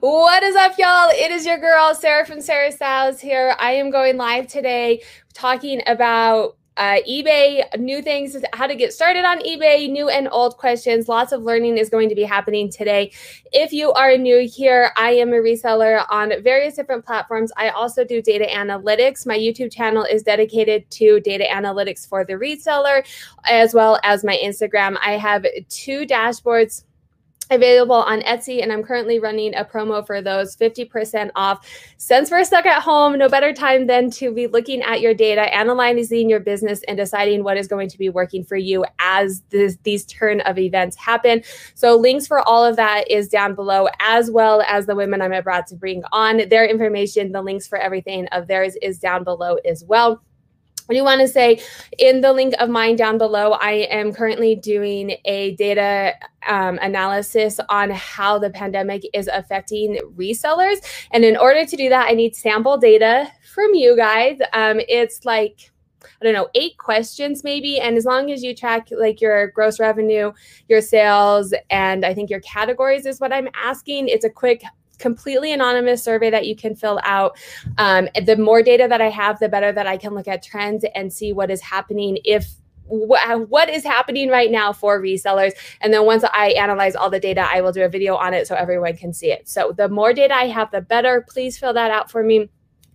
[0.00, 1.10] What is up, y'all?
[1.10, 3.56] It is your girl, Sarah from Sarah Styles here.
[3.58, 5.02] I am going live today
[5.34, 10.58] talking about uh, eBay, new things, how to get started on eBay, new and old
[10.58, 11.08] questions.
[11.08, 13.12] Lots of learning is going to be happening today.
[13.52, 17.50] If you are new here, I am a reseller on various different platforms.
[17.56, 19.26] I also do data analytics.
[19.26, 23.06] My YouTube channel is dedicated to data analytics for the reseller,
[23.46, 24.98] as well as my Instagram.
[25.04, 26.84] I have two dashboards
[27.50, 31.66] available on Etsy, and I'm currently running a promo for those 50% off.
[31.96, 35.42] Since we're stuck at home, no better time than to be looking at your data,
[35.54, 39.78] analyzing your business, and deciding what is going to be working for you as this,
[39.82, 41.42] these turn of events happen.
[41.74, 45.32] So, links for all of that is down below, as well as the women I'm
[45.32, 46.48] about to bring on.
[46.48, 50.22] Their information, the links for everything of theirs is down below as well.
[50.88, 51.60] I do want to say
[51.98, 56.14] in the link of mine down below, I am currently doing a data
[56.46, 60.76] um, analysis on how the pandemic is affecting resellers.
[61.10, 64.38] And in order to do that, I need sample data from you guys.
[64.52, 65.72] Um, it's like,
[66.20, 67.80] I don't know, eight questions maybe.
[67.80, 70.32] And as long as you track like your gross revenue,
[70.68, 74.62] your sales, and I think your categories is what I'm asking, it's a quick
[74.98, 77.36] completely anonymous survey that you can fill out.
[77.78, 80.84] Um, the more data that I have, the better that I can look at trends
[80.94, 82.48] and see what is happening if
[82.88, 85.52] what is happening right now for resellers.
[85.80, 88.46] And then once i analyze all the data i will do a video on it
[88.46, 89.48] so everyone can see it.
[89.48, 91.26] So the more data i have the better.
[91.28, 92.48] Please fill that out for me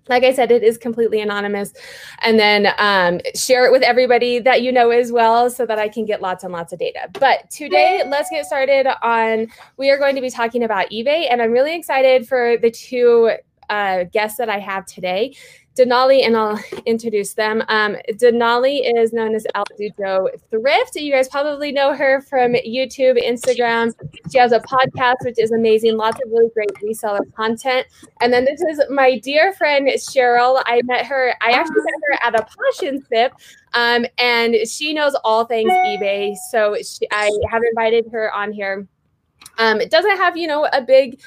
[0.10, 1.74] like I said, it is completely anonymous.
[2.22, 5.90] And then um, share it with everybody that you know as well so that I
[5.90, 7.10] can get lots and lots of data.
[7.14, 9.48] But today, let's get started on.
[9.78, 13.32] We are going to be talking about eBay, and I'm really excited for the two
[13.70, 15.34] uh, guests that I have today.
[15.78, 17.64] Denali, and I'll introduce them.
[17.70, 20.96] Um, Denali is known as El Ducho Thrift.
[20.96, 23.94] You guys probably know her from YouTube, Instagram.
[24.32, 25.96] She has a podcast, which is amazing.
[25.96, 27.88] Lots of really great reseller content.
[28.20, 30.62] And then this is my dear friend Cheryl.
[30.66, 31.34] I met her.
[31.42, 33.34] I actually met her at a Passion Sip,
[33.74, 36.36] um, and she knows all things eBay.
[36.50, 38.88] So she, I have invited her on here.
[39.58, 41.20] Um, it doesn't have, you know, a big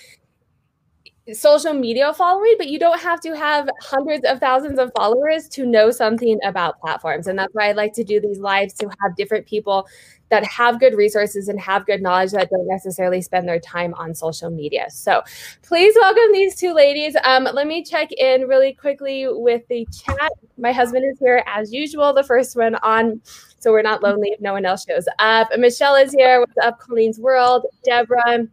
[1.32, 5.64] social media following, but you don't have to have hundreds of thousands of followers to
[5.64, 7.26] know something about platforms.
[7.26, 9.88] And that's why I like to do these lives to have different people
[10.28, 14.14] that have good resources and have good knowledge that don't necessarily spend their time on
[14.14, 14.90] social media.
[14.90, 15.22] So
[15.62, 17.16] please welcome these two ladies.
[17.24, 20.32] Um, let me check in really quickly with the chat.
[20.58, 23.22] My husband is here as usual, the first one on.
[23.60, 25.48] So we're not lonely if no one else shows up.
[25.56, 26.40] Michelle is here.
[26.40, 27.64] What's up, Colleen's World?
[27.82, 28.46] Deborah.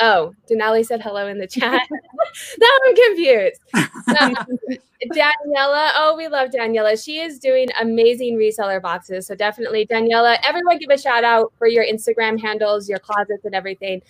[0.00, 1.82] Oh, Denali said hello in the chat.
[2.58, 3.60] now I'm confused.
[3.74, 4.34] Um,
[5.12, 5.90] Daniela.
[5.96, 7.02] Oh, we love Daniela.
[7.02, 9.26] She is doing amazing reseller boxes.
[9.26, 13.54] So definitely, Daniela, everyone give a shout out for your Instagram handles, your closets, and
[13.54, 14.02] everything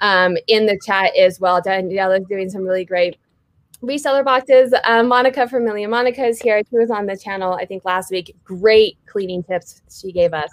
[0.00, 1.60] um, in the chat as well.
[1.60, 3.18] Daniela is doing some really great
[3.82, 4.74] reseller boxes.
[4.84, 6.62] Um, Monica from Million Monica is here.
[6.70, 8.34] She was on the channel, I think, last week.
[8.44, 10.50] Great cleaning tips she gave us.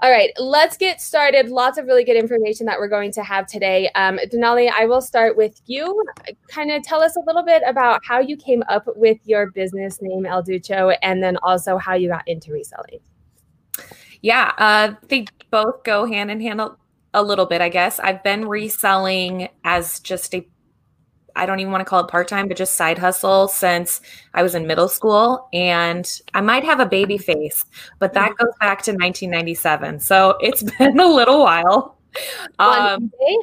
[0.00, 1.48] All right, let's get started.
[1.48, 3.90] Lots of really good information that we're going to have today.
[3.96, 6.04] Um, Denali, I will start with you.
[6.46, 10.00] Kind of tell us a little bit about how you came up with your business
[10.00, 13.00] name, El Ducho, and then also how you got into reselling.
[14.22, 16.76] Yeah, uh, they both go hand in hand a,
[17.12, 17.98] a little bit, I guess.
[17.98, 20.46] I've been reselling as just a
[21.38, 24.00] I don't even want to call it part time, but just side hustle since
[24.34, 25.48] I was in middle school.
[25.52, 27.64] And I might have a baby face,
[27.98, 30.00] but that goes back to 1997.
[30.00, 31.98] So it's been a little while.
[32.58, 33.36] Um, eBay?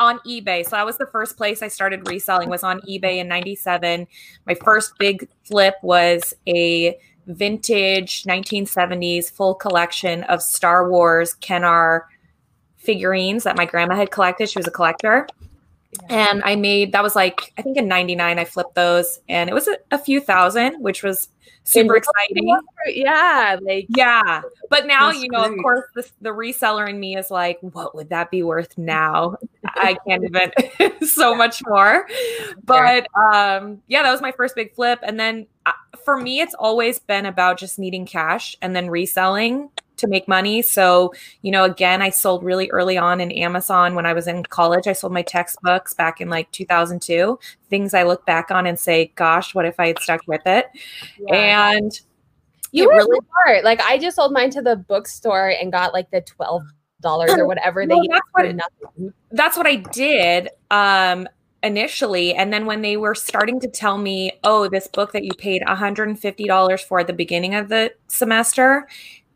[0.00, 0.64] on eBay.
[0.64, 4.06] So that was the first place I started reselling was on eBay in 97.
[4.46, 12.06] My first big flip was a vintage 1970s full collection of Star Wars Kenner
[12.76, 14.48] figurines that my grandma had collected.
[14.48, 15.28] She was a collector.
[16.08, 19.52] And I made that was like I think in '99 I flipped those, and it
[19.52, 21.28] was a, a few thousand, which was
[21.64, 22.56] super exciting.
[22.86, 24.42] Yeah, like yeah.
[24.68, 25.58] But now you know, great.
[25.58, 29.36] of course, the, the reseller in me is like, what would that be worth now?
[29.64, 30.52] I can't even
[31.06, 32.06] so much more.
[32.64, 35.72] But um, yeah, that was my first big flip, and then uh,
[36.04, 39.70] for me, it's always been about just needing cash and then reselling
[40.00, 40.62] to make money.
[40.62, 41.12] So,
[41.42, 44.86] you know, again, I sold really early on in Amazon when I was in college.
[44.86, 47.38] I sold my textbooks back in like 2002,
[47.68, 50.66] things I look back on and say, gosh, what if I had stuck with it?
[51.18, 51.72] Yeah.
[51.72, 52.00] And
[52.72, 53.64] you were really smart.
[53.64, 56.62] Like I just sold mine to the bookstore and got like the 12
[57.00, 60.50] dollars or whatever they that's what, that's what I did.
[60.70, 61.28] Um,
[61.62, 65.30] initially and then when they were starting to tell me oh this book that you
[65.34, 68.88] paid $150 for at the beginning of the semester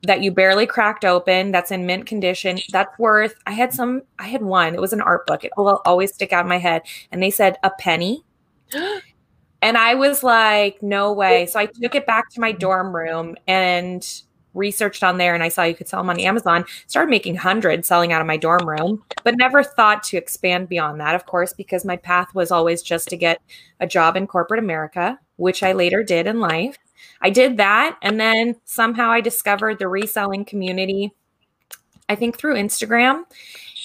[0.06, 4.26] that you barely cracked open that's in mint condition that's worth i had some i
[4.26, 6.82] had one it was an art book it will always stick out in my head
[7.10, 8.24] and they said a penny.
[9.62, 11.46] And i was like no way.
[11.46, 14.06] So i took it back to my dorm room and
[14.52, 16.66] researched on there and i saw you could sell them on amazon.
[16.86, 21.00] Started making hundreds selling out of my dorm room but never thought to expand beyond
[21.00, 23.40] that of course because my path was always just to get
[23.80, 26.76] a job in corporate america which i later did in life
[27.20, 27.98] I did that.
[28.02, 31.12] And then somehow I discovered the reselling community,
[32.08, 33.24] I think through Instagram.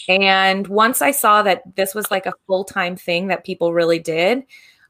[0.08, 4.00] And once I saw that this was like a full time thing that people really
[4.00, 4.44] did,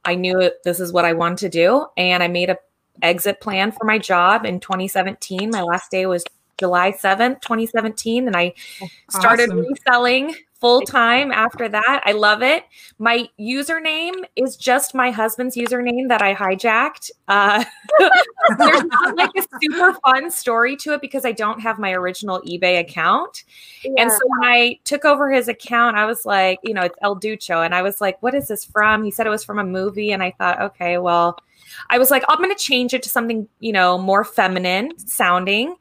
[0.06, 1.86] I knew this is what I wanted to do.
[1.98, 2.58] And I made a
[3.02, 5.50] exit plan for my job in 2017.
[5.50, 6.24] My last day was
[6.58, 8.28] July 7th, 2017.
[8.28, 9.66] And I oh, started awesome.
[9.66, 12.02] reselling full time after that.
[12.06, 12.66] I love it.
[12.98, 17.12] My username is just my husband's username that I hijacked.
[17.28, 17.64] Uh,
[18.58, 22.42] there's not like a super fun story to it because I don't have my original
[22.42, 23.46] eBay account.
[23.84, 23.92] Yeah.
[24.00, 27.20] And so when I took over his account, I was like, you know, it's El
[27.20, 27.64] Ducho.
[27.64, 29.04] And I was like, what is this from?
[29.04, 30.12] He said it was from a movie.
[30.12, 31.38] And I thought, okay, well,
[31.90, 35.76] I was like, I'm going to change it to something, you know, more feminine sounding.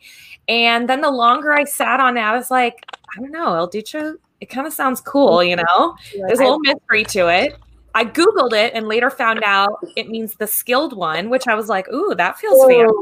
[0.48, 2.84] And then the longer I sat on it, I was like,
[3.16, 5.96] I don't know, El Ducho it kind of sounds cool, you know?
[6.26, 7.56] There's a little mystery to it.
[7.94, 11.68] I Googled it and later found out it means the skilled one, which I was
[11.68, 12.92] like, ooh, that feels fancy.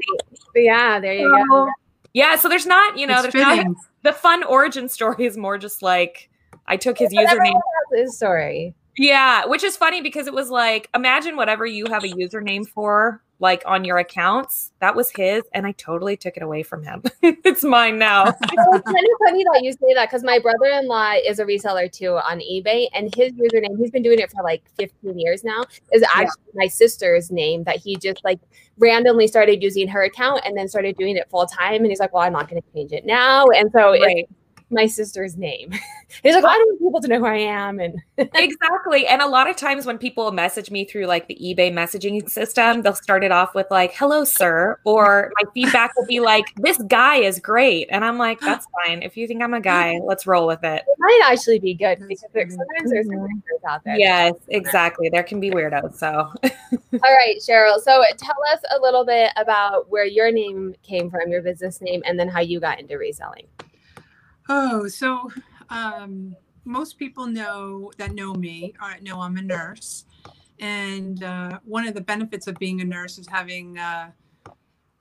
[0.54, 1.70] Yeah, there you so, go.
[2.14, 3.66] Yeah, so there's not, you know, it's there's not,
[4.02, 6.30] the fun origin story is more just like
[6.66, 7.60] I took his username.
[7.92, 8.74] His story.
[8.96, 13.22] Yeah, which is funny because it was like, imagine whatever you have a username for
[13.38, 14.72] like on your accounts.
[14.80, 17.02] That was his, and I totally took it away from him.
[17.22, 18.26] it's mine now.
[18.28, 21.44] it's kind of funny that you say that because my brother in law is a
[21.44, 25.44] reseller too on eBay, and his username, he's been doing it for like 15 years
[25.44, 26.52] now, is actually yeah.
[26.54, 28.40] my sister's name that he just like
[28.78, 31.76] randomly started using her account and then started doing it full time.
[31.82, 33.46] And he's like, Well, I'm not going to change it now.
[33.48, 34.28] And so right
[34.70, 35.72] my sister's name.
[36.22, 37.78] He's like, oh, I don't want people to know who I am.
[37.78, 39.06] And exactly.
[39.06, 42.82] And a lot of times when people message me through like the eBay messaging system,
[42.82, 44.78] they'll start it off with like, hello, sir.
[44.84, 47.88] Or my feedback will be like, this guy is great.
[47.90, 49.02] And I'm like, that's fine.
[49.02, 50.84] If you think I'm a guy, let's roll with it.
[50.86, 53.96] It might actually be good because sometimes there's some weirdos out there.
[53.96, 55.08] Yes, exactly.
[55.08, 55.96] There can be weirdos.
[55.96, 56.08] So,
[56.42, 57.78] all right, Cheryl.
[57.80, 62.02] So tell us a little bit about where your name came from, your business name,
[62.04, 63.46] and then how you got into reselling.
[64.48, 65.30] Oh, so
[65.70, 70.04] um, most people know that know me know I'm a nurse,
[70.60, 74.10] and uh, one of the benefits of being a nurse is having uh,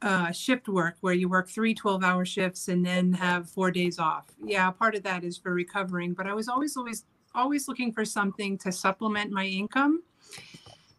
[0.02, 4.00] uh, shift work where you work three 12 hour shifts and then have four days
[4.00, 4.26] off.
[4.44, 8.06] Yeah, part of that is for recovering, but I was always, always, always looking for
[8.06, 10.04] something to supplement my income.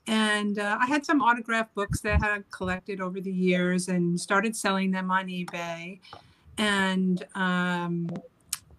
[0.08, 4.20] And uh, I had some autograph books that I had collected over the years and
[4.20, 6.00] started selling them on eBay.
[6.58, 8.08] And um,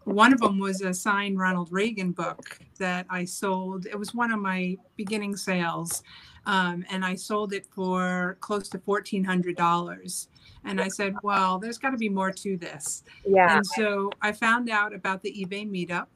[0.07, 3.85] one of them was a signed Ronald Reagan book that I sold.
[3.87, 6.01] It was one of my beginning sales.
[6.45, 10.27] Um, and I sold it for close to $1,400.
[10.63, 13.03] And I said, well, there's got to be more to this.
[13.25, 13.57] Yeah.
[13.57, 16.07] And so I found out about the eBay meetup.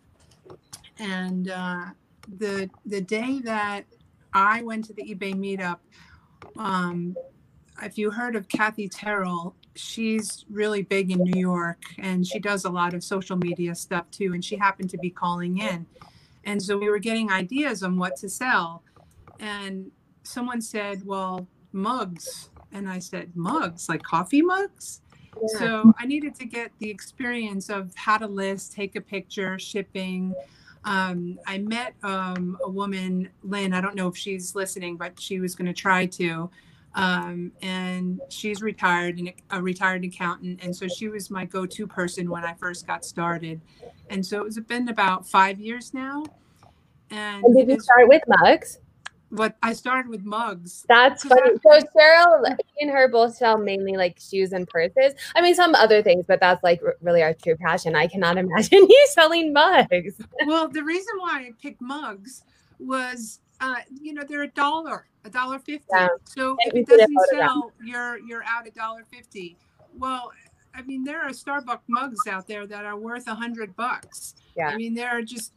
[0.98, 1.88] And uh,
[2.38, 3.84] the, the day that
[4.34, 5.80] I went to the eBay meetup,
[6.58, 7.14] um,
[7.84, 12.66] if you heard of Kathy Terrell, she's really big in New York and she does
[12.66, 14.34] a lot of social media stuff too.
[14.34, 15.86] And she happened to be calling in.
[16.44, 18.84] And so we were getting ideas on what to sell.
[19.40, 19.92] And
[20.24, 22.50] someone said, Well, mugs.
[22.72, 25.02] And I said, Mugs, like coffee mugs?
[25.36, 25.60] Yeah.
[25.60, 30.34] So I needed to get the experience of how to list, take a picture, shipping.
[30.84, 33.74] Um, I met um, a woman, Lynn.
[33.74, 36.50] I don't know if she's listening, but she was going to try to
[36.96, 42.30] um, and she's retired and a retired accountant and so she was my go-to person
[42.30, 43.62] when i first got started.
[44.10, 46.24] And so it's been about five years now.
[47.10, 48.80] And, and did you start with mugs?
[49.34, 50.86] But i started with mugs.
[50.90, 51.52] That's funny.
[51.64, 55.14] So cheryl and her both sell mainly like shoes and purses.
[55.36, 57.96] I mean some other things but that's like really our true passion.
[57.96, 60.20] I cannot imagine you selling mugs.
[60.46, 62.44] Well the reason why i picked mugs
[62.80, 65.88] was uh, you know, they're a dollar, a dollar fifty.
[65.92, 66.10] Yeah.
[66.26, 69.56] So if it doesn't sell, you're you're out a dollar fifty.
[69.98, 70.32] Well,
[70.74, 74.36] I mean, there are Starbucks mugs out there that are worth a hundred bucks.
[74.58, 74.70] Yeah.
[74.70, 75.54] I mean, there are just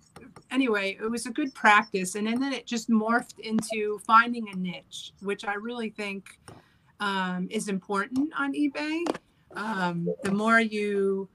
[0.51, 0.97] anyway.
[1.01, 5.13] It was a good practice, and, and then it just morphed into finding a niche,
[5.21, 6.39] which I really think
[7.01, 9.05] um, is important on eBay.
[9.57, 11.29] Um, the more you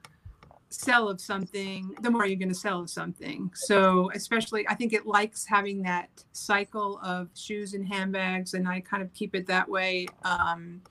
[0.69, 3.51] sell of something, the more you're going to sell of something.
[3.55, 8.79] So, especially, I think it likes having that cycle of shoes and handbags, and I
[8.81, 10.07] kind of keep it that way.
[10.23, 10.81] Um,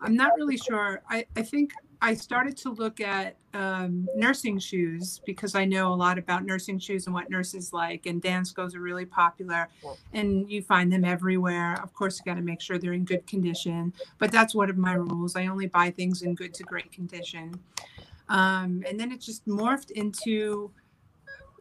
[0.00, 1.02] I'm not really sure.
[1.08, 5.96] I, I think I started to look at um, nursing shoes because I know a
[5.96, 8.06] lot about nursing shoes and what nurses like.
[8.06, 9.68] And Danskos are really popular,
[10.12, 11.80] and you find them everywhere.
[11.82, 13.92] Of course, you got to make sure they're in good condition.
[14.18, 15.36] But that's one of my rules.
[15.36, 17.58] I only buy things in good to great condition.
[18.28, 20.72] Um, and then it just morphed into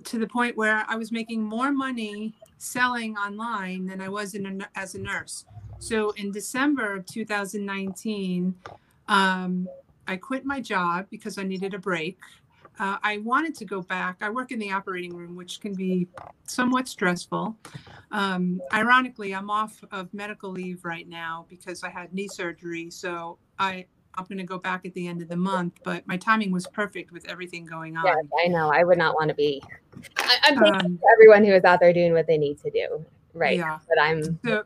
[0.03, 4.61] to the point where I was making more money selling online than I was in
[4.61, 5.45] a, as a nurse.
[5.79, 8.55] So in December of 2019.
[9.07, 9.67] Um,
[10.07, 12.19] I quit my job because I needed a break.
[12.77, 14.17] Uh, I wanted to go back.
[14.21, 16.07] I work in the operating room, which can be
[16.45, 17.55] somewhat stressful.
[18.11, 22.91] Um, ironically, I'm off of medical leave right now because I had knee surgery.
[22.91, 23.85] So I,
[24.17, 26.67] I'm going to go back at the end of the month, but my timing was
[26.67, 28.05] perfect with everything going on.
[28.05, 28.71] Yes, I know.
[28.71, 29.61] I would not want to be.
[30.17, 33.05] I, am thankful um, everyone who is out there doing what they need to do.
[33.33, 33.57] Right.
[33.57, 33.79] Yeah.
[33.87, 34.39] But I'm.
[34.45, 34.63] So,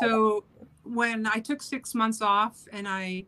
[0.00, 0.44] so
[0.84, 3.24] when I took six months off and I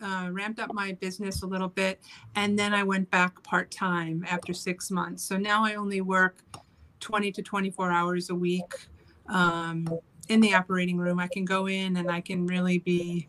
[0.00, 2.00] uh, ramped up my business a little bit,
[2.34, 5.24] and then I went back part time after six months.
[5.24, 6.36] So now I only work
[7.00, 8.72] 20 to 24 hours a week
[9.28, 9.88] um,
[10.28, 11.18] in the operating room.
[11.18, 13.28] I can go in and I can really be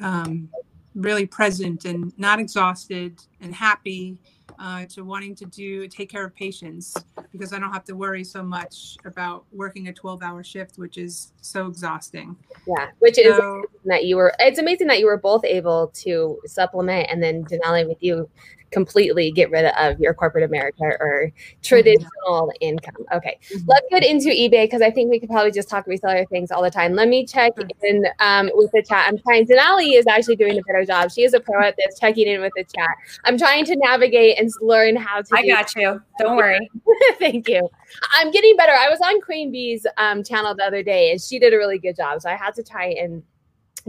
[0.00, 0.48] um,
[0.94, 4.18] really present and not exhausted and happy
[4.60, 6.94] uh, to wanting to do take care of patients
[7.32, 10.98] because I don't have to worry so much about working a 12 hour shift, which
[10.98, 12.36] is so exhausting.
[12.66, 16.38] Yeah, which so, is that you were, it's amazing that you were both able to
[16.46, 18.28] supplement and then Denali with you
[18.70, 21.30] completely get rid of your corporate America or
[21.62, 22.50] traditional mm-hmm.
[22.60, 23.04] income.
[23.12, 23.68] Okay, mm-hmm.
[23.68, 26.62] let's get into eBay because I think we could probably just talk reseller things all
[26.62, 26.94] the time.
[26.94, 27.52] Let me check
[27.82, 29.06] in um, with the chat.
[29.08, 29.46] I'm trying.
[29.46, 31.10] Denali is actually doing a better job.
[31.10, 32.90] She is a pro at this, checking in with the chat.
[33.24, 35.36] I'm trying to navigate and learn how to.
[35.36, 36.00] I got you.
[36.18, 36.58] Don't worry.
[37.18, 37.68] Thank you.
[38.12, 38.72] I'm getting better.
[38.72, 41.78] I was on Queen Bee's um, channel the other day, and she did a really
[41.78, 42.20] good job.
[42.20, 43.22] So I had to try and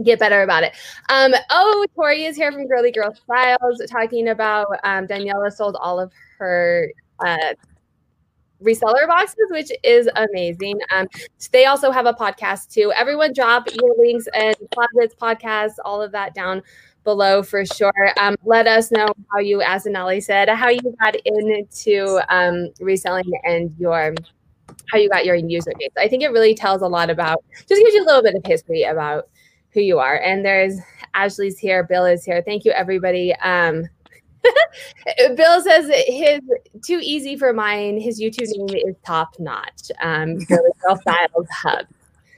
[0.02, 0.74] get better about it.
[1.10, 6.00] Um, oh, Tori is here from Girly Girl Styles talking about um, Daniela sold all
[6.00, 6.90] of her
[7.24, 7.54] uh,
[8.62, 10.78] reseller boxes, which is amazing.
[10.90, 11.08] Um,
[11.50, 12.92] they also have a podcast too.
[12.96, 16.62] Everyone drop your links and closets podcasts, all of that down
[17.04, 18.12] below for sure.
[18.18, 23.30] Um, let us know how you, as Denali said, how you got into um, reselling
[23.44, 24.14] and your
[24.90, 25.90] how you got your user base.
[25.98, 28.44] I think it really tells a lot about just gives you a little bit of
[28.44, 29.28] history about
[29.70, 30.18] who you are.
[30.18, 30.78] And there's
[31.14, 32.42] Ashley's here, Bill is here.
[32.42, 33.34] Thank you, everybody.
[33.36, 33.88] Um,
[35.36, 36.40] Bill says his
[36.84, 38.00] too easy for mine.
[38.00, 39.90] His YouTube name is top notch.
[40.02, 41.86] Um, Girl Styles Hub.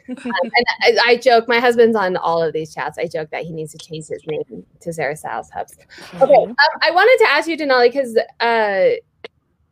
[0.09, 2.99] Um, and I, I, joke, my husband's on all of these chats.
[2.99, 5.77] I joke that he needs to change his name to Sarah Styles Hubs.
[6.21, 8.91] Okay, um, I wanted to ask you, Denali, because uh,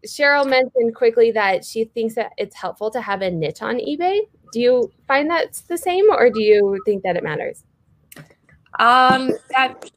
[0.06, 4.20] Cheryl mentioned quickly that she thinks that it's helpful to have a niche on eBay.
[4.52, 7.64] Do you find that's the same, or do you think that it matters?
[8.78, 9.90] Um, that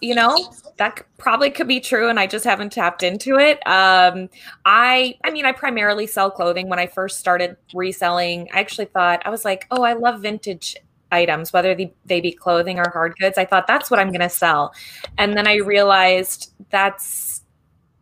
[0.00, 3.58] you know that probably could be true, and I just haven't tapped into it.
[3.66, 4.28] Um,
[4.64, 6.68] I, I mean, I primarily sell clothing.
[6.68, 10.76] When I first started reselling, I actually thought I was like, oh, I love vintage
[11.12, 13.38] items, whether they, they be clothing or hard goods.
[13.38, 14.74] I thought that's what I'm going to sell,
[15.18, 17.42] and then I realized that's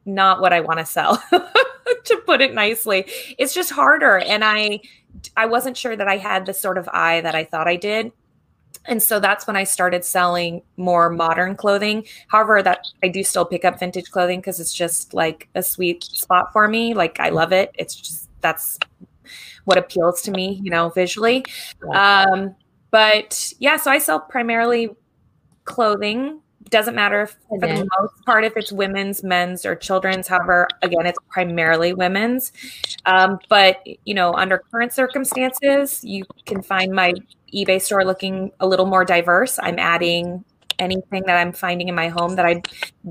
[0.06, 1.22] not what I want to sell.
[2.04, 3.06] to put it nicely,
[3.38, 4.80] it's just harder, and I
[5.36, 8.12] I wasn't sure that I had the sort of eye that I thought I did.
[8.86, 12.06] And so that's when I started selling more modern clothing.
[12.28, 16.04] However, that I do still pick up vintage clothing because it's just like a sweet
[16.04, 16.94] spot for me.
[16.94, 17.70] Like I love it.
[17.78, 18.78] It's just that's
[19.64, 21.44] what appeals to me, you know, visually.
[21.94, 22.54] Um,
[22.90, 24.90] but yeah, so I sell primarily
[25.64, 26.40] clothing
[26.70, 30.28] doesn't matter if, for the most part if it's women's, men's, or children's.
[30.28, 32.52] However, again, it's primarily women's.
[33.06, 37.14] Um, but you know, under current circumstances, you can find my
[37.54, 39.58] eBay store looking a little more diverse.
[39.62, 40.44] I'm adding
[40.78, 42.62] anything that I'm finding in my home that I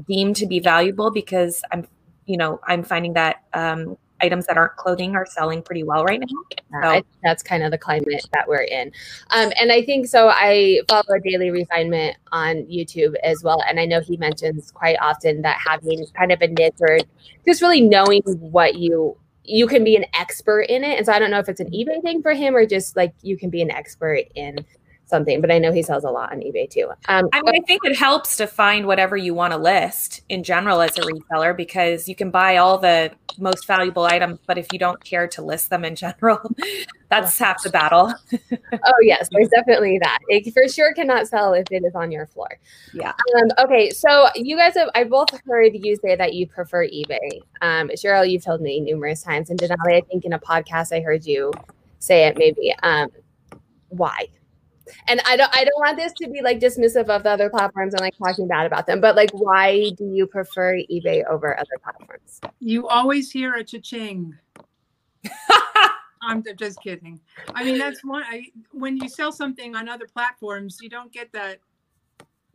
[0.08, 1.88] deem to be valuable because I'm,
[2.26, 6.20] you know, I'm finding that um, items that aren't clothing are selling pretty well right
[6.20, 6.82] now.
[6.82, 7.06] So.
[7.24, 8.92] that's kind of the climate that we're in.
[9.32, 10.30] Um, and I think so.
[10.30, 13.62] I follow Daily Refinement on YouTube as well.
[13.68, 17.00] And I know he mentions quite often that having kind of a niche or
[17.46, 20.98] just really knowing what you you can be an expert in it.
[20.98, 23.14] And so I don't know if it's an eBay thing for him or just like
[23.22, 24.58] you can be an expert in
[25.06, 26.90] something, but I know he sells a lot on eBay too.
[27.08, 30.44] Um, I mean, I think it helps to find whatever you want to list in
[30.44, 34.72] general as a reseller because you can buy all the most valuable items, but if
[34.72, 36.40] you don't care to list them in general,
[37.10, 38.14] that's half the battle.
[38.54, 40.20] oh yes, there's definitely that.
[40.30, 42.60] It for sure cannot sell if it is on your floor.
[42.94, 43.14] Yeah.
[43.38, 47.42] Um, okay, so you guys have I both heard you say that you prefer eBay.
[47.62, 51.02] Um, Cheryl, you've told me numerous times, and Denali, I think in a podcast I
[51.02, 51.52] heard you
[52.00, 52.74] say it maybe.
[52.84, 53.10] Um,
[53.90, 54.28] why?
[55.08, 57.94] And I don't I don't want this to be like dismissive of the other platforms
[57.94, 61.78] and like talking bad about them, but like why do you prefer eBay over other
[61.82, 62.42] platforms?
[62.60, 64.38] You always hear a cha-ching.
[66.22, 67.20] I'm just kidding.
[67.54, 68.24] I mean, that's one.
[68.24, 71.60] I, when you sell something on other platforms, you don't get that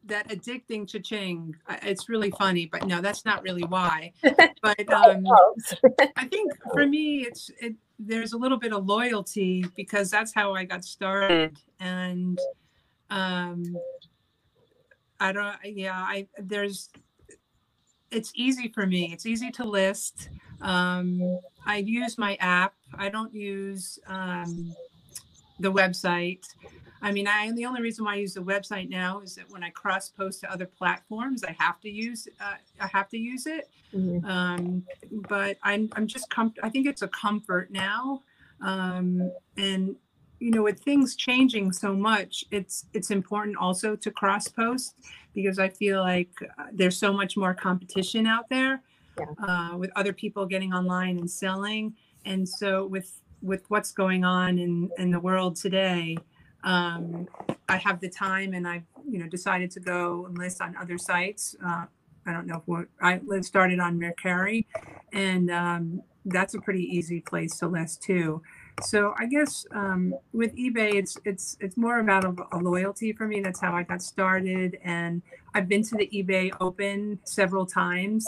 [0.04, 1.54] that addicting cha-ching.
[1.82, 4.12] It's really funny, but no, that's not really why.
[4.62, 5.24] But um,
[6.16, 10.54] I think for me, it's it, there's a little bit of loyalty because that's how
[10.54, 12.38] I got started, and
[13.10, 13.76] um,
[15.20, 15.56] I don't.
[15.64, 16.90] Yeah, I there's.
[18.10, 19.12] It's easy for me.
[19.12, 20.30] It's easy to list.
[20.62, 22.74] Um, I use my app.
[22.94, 24.74] I don't use um,
[25.60, 26.46] the website.
[27.00, 29.62] I mean, I the only reason why I use the website now is that when
[29.62, 33.46] I cross post to other platforms, I have to use uh, I have to use
[33.46, 33.70] it.
[33.94, 34.26] Mm-hmm.
[34.26, 34.84] Um,
[35.28, 38.22] but I'm I'm just com- I think it's a comfort now,
[38.60, 39.94] um, and
[40.40, 44.94] you know with things changing so much, it's it's important also to cross post
[45.34, 48.82] because I feel like uh, there's so much more competition out there
[49.18, 49.26] yeah.
[49.46, 54.58] uh, with other people getting online and selling, and so with with what's going on
[54.58, 56.16] in in the world today
[56.64, 57.28] um,
[57.68, 60.98] I have the time and I've, you know, decided to go and list on other
[60.98, 61.54] sites.
[61.64, 61.84] Uh,
[62.26, 64.66] I don't know if what I started on Mercari
[65.12, 68.42] and um, that's a pretty easy place to list too.
[68.82, 73.26] So I guess um, with eBay, it's it's it's more about a, a, loyalty for
[73.26, 73.40] me.
[73.40, 75.20] That's how I got started, and
[75.52, 78.24] I've been to the eBay Open several times,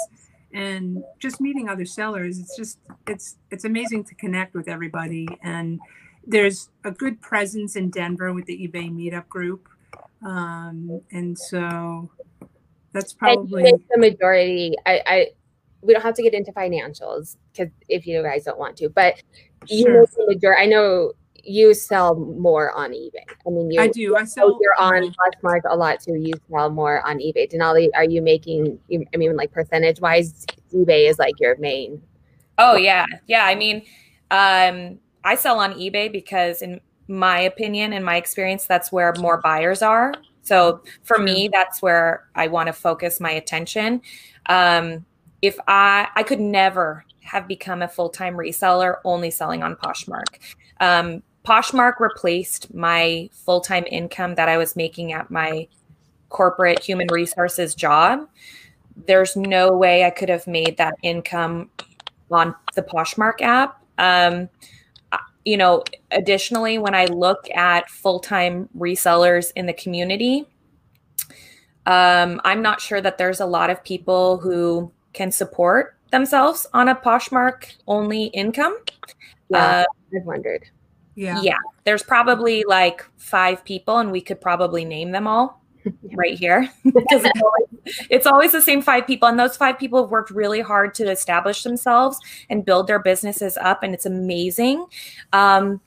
[0.53, 2.39] and just meeting other sellers.
[2.39, 5.81] It's just it's it's amazing to connect with everybody, and
[6.27, 9.69] there's a good presence in Denver with the eBay meetup group.
[10.23, 12.11] Um, and so
[12.93, 14.75] that's probably the majority.
[14.87, 15.27] I, I,
[15.83, 19.23] we don't have to get into financials because if you guys don't want to, but
[19.67, 19.79] sure.
[19.79, 21.13] you know, the majority, I know
[21.45, 23.25] you sell more on eBay.
[23.47, 24.17] I mean, you, I do.
[24.17, 24.59] I sell.
[24.61, 26.15] You're on Poshmark a lot too.
[26.15, 27.53] You sell more on eBay.
[27.53, 28.79] Denali, are you making?
[28.93, 32.03] I mean, like percentage wise, eBay is like your main.
[32.59, 33.45] Oh yeah, yeah.
[33.45, 33.83] I mean,
[34.31, 39.41] um, I sell on eBay because, in my opinion and my experience, that's where more
[39.41, 40.15] buyers are.
[40.43, 44.01] So for me, that's where I want to focus my attention.
[44.47, 45.05] Um,
[45.43, 50.25] if I, I could never have become a full time reseller only selling on Poshmark.
[50.81, 55.67] Um, Poshmark replaced my full time income that I was making at my
[56.29, 58.29] corporate human resources job.
[59.07, 61.71] There's no way I could have made that income
[62.31, 63.83] on the Poshmark app.
[63.99, 64.49] Um,
[65.45, 70.47] you know, additionally, when I look at full time resellers in the community,
[71.87, 76.89] um, I'm not sure that there's a lot of people who can support themselves on
[76.89, 78.77] a Poshmark only income.
[79.49, 80.69] Yeah, uh, I've wondered.
[81.21, 81.43] Yeah.
[81.43, 81.59] Yeah.
[81.85, 85.63] There's probably like five people, and we could probably name them all
[86.15, 90.11] right here because it's, it's always the same five people and those five people have
[90.11, 94.85] worked really hard to establish themselves and build their businesses up and it's amazing
[95.33, 95.81] um,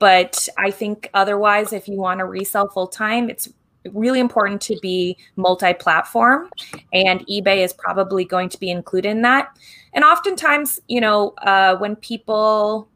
[0.00, 3.48] but i think otherwise if you want to resell full time it's
[3.92, 6.50] really important to be multi-platform
[6.92, 9.56] and ebay is probably going to be included in that
[9.92, 12.88] and oftentimes you know uh, when people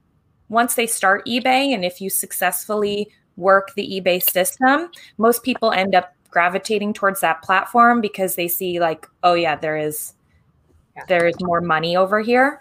[0.48, 5.94] once they start ebay and if you successfully work the ebay system most people end
[5.94, 10.14] up gravitating towards that platform because they see like oh yeah there is
[10.96, 11.04] yeah.
[11.08, 12.60] there is more money over here.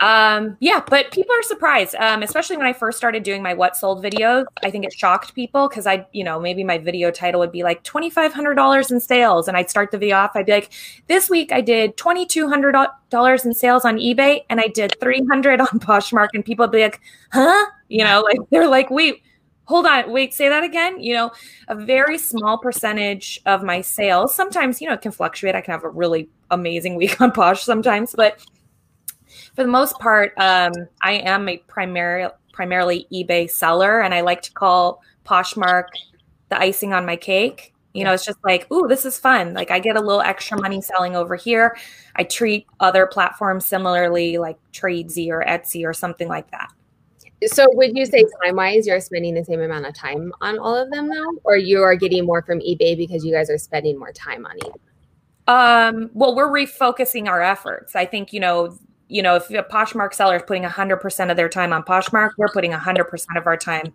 [0.00, 3.76] Um yeah but people are surprised um especially when i first started doing my what
[3.76, 7.40] sold videos i think it shocked people because i you know maybe my video title
[7.40, 10.72] would be like $2500 in sales and i'd start the video off i'd be like
[11.08, 16.28] this week i did $2200 in sales on ebay and i did 300 on poshmark
[16.34, 17.00] and people would be like
[17.32, 17.66] huh?
[17.88, 19.22] You know like they're like wait
[19.70, 21.00] hold on, wait, say that again.
[21.00, 21.30] You know,
[21.68, 25.54] a very small percentage of my sales, sometimes, you know, it can fluctuate.
[25.54, 28.44] I can have a really amazing week on Posh sometimes, but
[29.54, 34.42] for the most part, um, I am a primary, primarily eBay seller, and I like
[34.42, 35.84] to call Poshmark
[36.48, 37.72] the icing on my cake.
[37.94, 39.54] You know, it's just like, ooh, this is fun.
[39.54, 41.76] Like I get a little extra money selling over here.
[42.16, 46.70] I treat other platforms similarly, like Tradesy or Etsy or something like that.
[47.46, 50.76] So would you say time wise you're spending the same amount of time on all
[50.76, 51.40] of them though?
[51.44, 54.58] Or you are getting more from eBay because you guys are spending more time on
[54.58, 54.74] eBay?
[55.48, 57.96] Um, well, we're refocusing our efforts.
[57.96, 61.48] I think, you know, you know, if a Poshmark seller is putting 100% of their
[61.48, 63.92] time on Poshmark, we're putting 100% of our time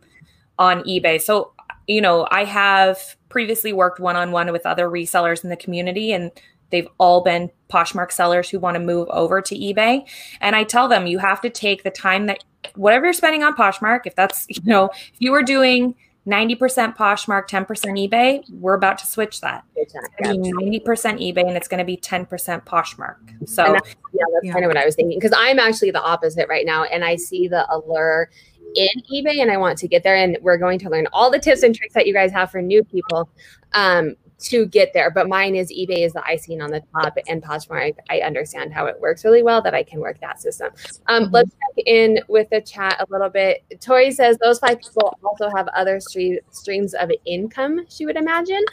[0.60, 1.22] on eBay.
[1.22, 1.54] So,
[1.88, 6.12] you know, I have previously worked one on one with other resellers in the community,
[6.12, 6.32] and
[6.72, 10.08] they've all been Poshmark sellers who want to move over to eBay.
[10.42, 12.44] And I tell them, you have to take the time that
[12.76, 15.96] whatever you're spending on Poshmark, if that's, you know, if you were doing
[16.28, 17.68] 90% Poshmark, 10%
[18.10, 18.44] eBay.
[18.50, 19.64] We're about to switch that.
[19.76, 20.84] It's going to be 90%
[21.22, 22.28] eBay and it's going to be 10%
[22.66, 23.48] Poshmark.
[23.48, 24.54] So, that's, yeah, that's yeah.
[24.54, 25.20] kind of what I was thinking.
[25.20, 26.84] Because I'm actually the opposite right now.
[26.86, 28.32] And I see the allure
[28.76, 30.16] in eBay and I want to get there.
[30.16, 32.62] And we're going to learn all the tips and tricks that you guys have for
[32.62, 33.30] new people.
[33.74, 35.10] Um, to get there.
[35.12, 37.96] But mine is eBay is the icing on the top, and Poshmark.
[38.10, 40.72] I, understand how it works really well that I can work that system.
[41.08, 41.34] Um, mm-hmm.
[41.34, 43.64] Let's check in with the chat a little bit.
[43.80, 47.86] Tori says those five people also have other stream, streams of income.
[47.90, 48.64] She would imagine.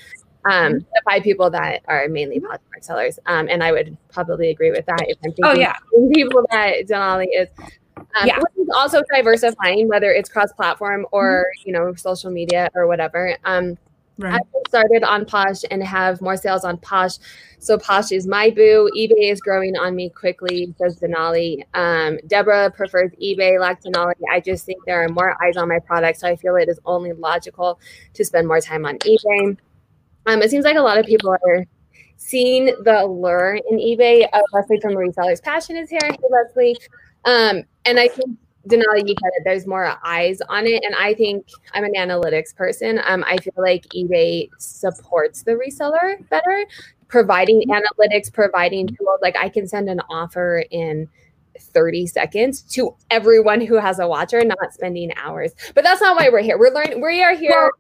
[0.45, 0.79] Um, mm-hmm.
[0.79, 4.87] the five people that are mainly Poshmark sellers, um, and I would probably agree with
[4.87, 5.05] that.
[5.07, 5.77] If I'm oh, thinking oh yeah,
[6.13, 7.49] people that Denali is.
[8.21, 8.41] Um, yeah.
[8.75, 11.69] also diversifying, whether it's cross-platform or mm-hmm.
[11.69, 13.37] you know social media or whatever.
[13.45, 13.79] Um,
[14.19, 14.35] Right.
[14.35, 17.19] I started on Posh and have more sales on Posh.
[17.59, 18.91] So Posh is my boo.
[18.97, 21.63] eBay is growing on me quickly, says Denali.
[21.75, 24.15] Um, Deborah prefers eBay like Denali.
[24.31, 26.79] I just think there are more eyes on my product, so I feel it is
[26.85, 27.81] only logical
[28.15, 29.57] to spend more time on eBay.
[30.27, 31.65] Um, it seems like a lot of people are
[32.17, 34.29] seeing the allure in eBay.
[34.33, 36.01] Uh, Leslie from Reseller's Passion is here.
[36.03, 36.77] Hey, Leslie.
[37.25, 40.83] Um, and I think Denali, you said it, there's more eyes on it.
[40.85, 43.01] And I think I'm an analytics person.
[43.05, 46.67] Um, I feel like eBay supports the reseller better,
[47.09, 47.73] providing mm-hmm.
[47.73, 49.19] analytics, providing tools.
[49.21, 51.09] Like I can send an offer in
[51.59, 55.53] 30 seconds to everyone who has a watcher, not spending hours.
[55.75, 56.59] But that's not why we're here.
[56.59, 57.51] We're learning, we are here.
[57.51, 57.71] Well,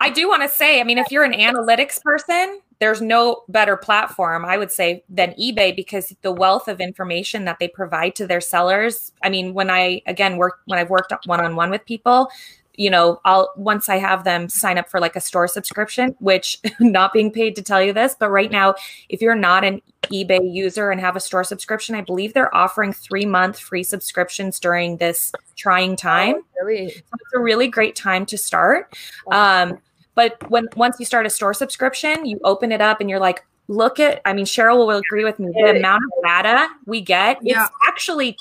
[0.00, 3.76] I do want to say, I mean, if you're an analytics person, there's no better
[3.76, 8.26] platform, I would say, than eBay because the wealth of information that they provide to
[8.26, 9.12] their sellers.
[9.22, 12.30] I mean, when I again work when I've worked one on one with people,
[12.78, 16.58] you know, I'll once I have them sign up for like a store subscription, which
[16.80, 18.76] not being paid to tell you this, but right now,
[19.08, 22.92] if you're not an eBay user and have a store subscription, I believe they're offering
[22.92, 26.36] three month free subscriptions during this trying time.
[26.36, 26.90] Oh, really?
[26.90, 28.96] So it's a really great time to start.
[29.32, 29.78] Um,
[30.18, 33.46] but when once you start a store subscription, you open it up and you're like,
[33.68, 35.52] look at, I mean, Cheryl will agree with me.
[35.52, 37.62] The amount of data we get, yeah.
[37.62, 38.36] it's actually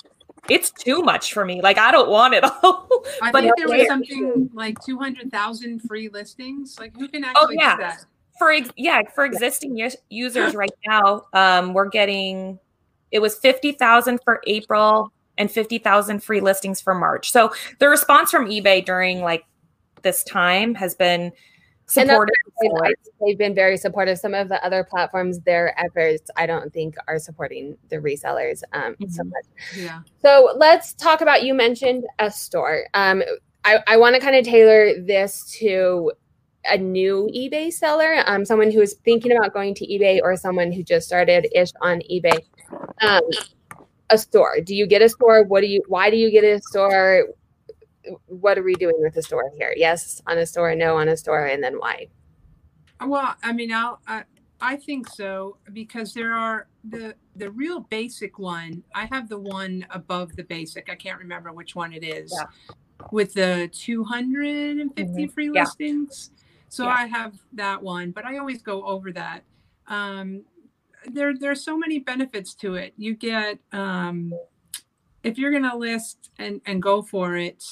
[0.49, 1.61] it's too much for me.
[1.61, 2.89] Like I don't want it all.
[3.21, 6.79] I but think there was something like two hundred thousand free listings.
[6.79, 7.75] Like who can oh, actually oh, yeah.
[7.75, 8.05] do that?
[8.39, 9.77] For ex- yeah, for existing
[10.09, 12.57] users right now, um, we're getting
[13.11, 17.31] it was fifty thousand for April and fifty thousand free listings for March.
[17.31, 19.45] So the response from eBay during like
[20.01, 21.31] this time has been
[21.87, 22.35] supportive.
[23.25, 24.17] They've been very supportive.
[24.19, 28.93] Some of the other platforms, their efforts, I don't think, are supporting the resellers um,
[28.93, 29.09] mm-hmm.
[29.09, 29.45] so much.
[29.75, 30.01] Yeah.
[30.21, 31.43] So let's talk about.
[31.43, 32.85] You mentioned a store.
[32.93, 33.23] Um,
[33.63, 36.11] I, I want to kind of tailor this to
[36.69, 40.71] a new eBay seller, um, someone who is thinking about going to eBay or someone
[40.71, 42.37] who just started ish on eBay.
[43.01, 43.21] Um,
[44.09, 44.59] a store.
[44.61, 45.43] Do you get a store?
[45.43, 45.83] What do you?
[45.87, 47.27] Why do you get a store?
[48.25, 49.73] What are we doing with the store here?
[49.75, 52.07] Yes on a store, no on a store, and then why?
[53.05, 54.23] Well, I mean, I'll, I
[54.59, 58.83] I think so because there are the the real basic one.
[58.95, 60.89] I have the one above the basic.
[60.89, 62.33] I can't remember which one it is.
[62.35, 62.47] Yeah.
[63.11, 65.33] With the 250 mm-hmm.
[65.33, 65.63] free yeah.
[65.63, 66.31] listings.
[66.69, 66.89] So yeah.
[66.89, 69.43] I have that one, but I always go over that.
[69.87, 70.43] Um,
[71.05, 72.93] there there's so many benefits to it.
[72.97, 74.33] You get um,
[75.23, 77.63] if you're going to list and and go for it,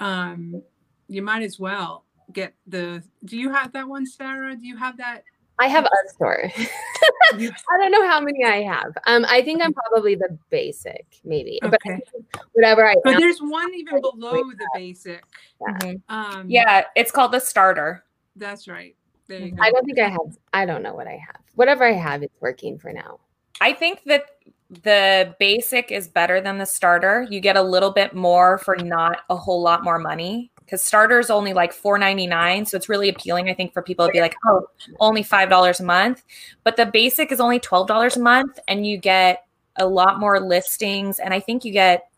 [0.00, 0.62] um,
[1.08, 3.02] you might as well get the.
[3.24, 4.56] Do you have that one, Sarah?
[4.56, 5.24] Do you have that?
[5.58, 6.50] I have a store.
[7.32, 8.92] I don't know how many I have.
[9.06, 11.58] Um, I think I'm probably the basic, maybe.
[11.62, 11.98] Okay.
[12.32, 12.94] But whatever I.
[13.02, 15.24] But am, there's one even below the basic.
[15.60, 15.78] Yeah.
[15.78, 16.14] Mm-hmm.
[16.14, 18.04] Um, yeah, it's called the starter.
[18.36, 18.94] That's right.
[19.30, 20.38] I don't think I have.
[20.52, 21.40] I don't know what I have.
[21.54, 23.18] Whatever I have, it's working for now.
[23.60, 24.22] I think that
[24.68, 27.26] the basic is better than the starter.
[27.30, 31.20] You get a little bit more for not a whole lot more money because starter
[31.20, 33.48] is only like four ninety nine, so it's really appealing.
[33.48, 34.66] I think for people to be like, oh,
[34.98, 36.24] only five dollars a month,
[36.64, 39.44] but the basic is only twelve dollars a month, and you get
[39.76, 42.08] a lot more listings, and I think you get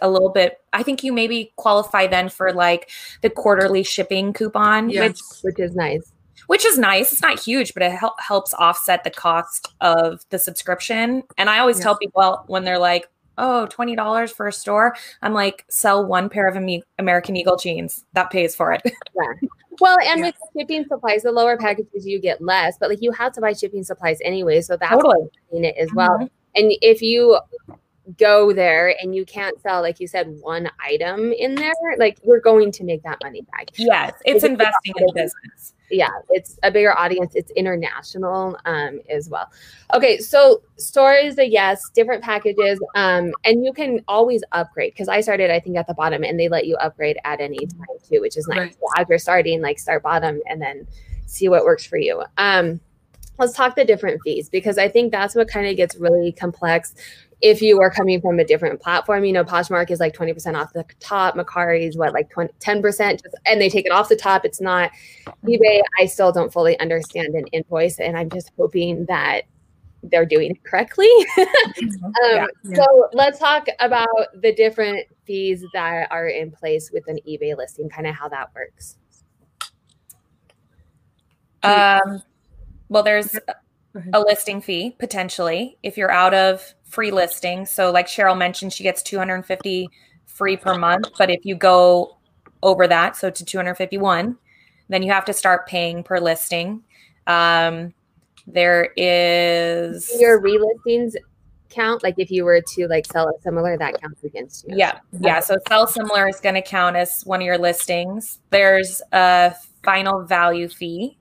[0.00, 0.58] a little bit.
[0.72, 2.90] I think you maybe qualify then for like
[3.22, 5.08] the quarterly shipping coupon, yes.
[5.08, 6.12] which which is nice
[6.46, 7.12] which is nice.
[7.12, 11.22] It's not huge, but it hel- helps offset the cost of the subscription.
[11.36, 11.84] And I always yes.
[11.84, 16.48] tell people when they're like, oh, $20 for a store, I'm like, sell one pair
[16.48, 16.56] of
[16.98, 18.04] American Eagle jeans.
[18.14, 18.82] That pays for it.
[18.84, 19.48] yeah.
[19.80, 20.26] Well, and yeah.
[20.26, 23.52] with shipping supplies, the lower packages you get less, but like you have to buy
[23.52, 24.60] shipping supplies anyway.
[24.60, 25.28] So that's totally.
[25.52, 26.10] in it as well.
[26.10, 26.24] Mm-hmm.
[26.56, 27.38] And if you
[28.16, 32.40] go there and you can't sell, like you said, one item in there, like you're
[32.40, 33.70] going to make that money back.
[33.76, 35.74] Yes, it's investing in business.
[35.90, 37.34] Yeah, it's a bigger audience.
[37.34, 39.50] It's international um, as well.
[39.94, 44.92] Okay, so store is a yes, different packages, um, and you can always upgrade.
[44.92, 47.58] Because I started, I think, at the bottom, and they let you upgrade at any
[47.58, 48.58] time too, which is nice.
[48.58, 48.74] Right.
[48.74, 50.86] So as you're starting, like start bottom and then
[51.26, 52.22] see what works for you.
[52.36, 52.80] Um,
[53.38, 56.94] let's talk the different fees because I think that's what kind of gets really complex
[57.40, 60.72] if you are coming from a different platform, you know, Poshmark is like 20% off
[60.72, 64.16] the top, Mercari is what, like 20, 10%, just, and they take it off the
[64.16, 64.44] top.
[64.44, 64.90] It's not
[65.44, 65.80] eBay.
[66.00, 69.42] I still don't fully understand an invoice, and I'm just hoping that
[70.02, 71.08] they're doing it correctly.
[71.38, 71.46] um,
[72.22, 72.46] Yeah.
[72.74, 74.08] So let's talk about
[74.40, 78.50] the different fees that are in place with an eBay listing, kind of how that
[78.54, 78.96] works.
[81.62, 82.22] Um,
[82.88, 83.56] well, there's Go ahead.
[84.12, 87.66] A listing fee potentially if you're out of free listing.
[87.66, 89.88] So, like Cheryl mentioned, she gets 250
[90.26, 91.08] free per month.
[91.18, 92.16] But if you go
[92.62, 94.36] over that, so to 251,
[94.88, 96.82] then you have to start paying per listing.
[97.26, 97.92] Um,
[98.46, 101.14] there is Your relistings
[101.68, 104.76] count, like if you were to like sell a similar, that counts against you.
[104.76, 105.40] Yeah, yeah.
[105.40, 108.38] So sell similar is going to count as one of your listings.
[108.50, 111.18] There's a final value fee.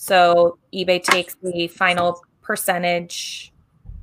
[0.00, 3.52] So eBay takes the final percentage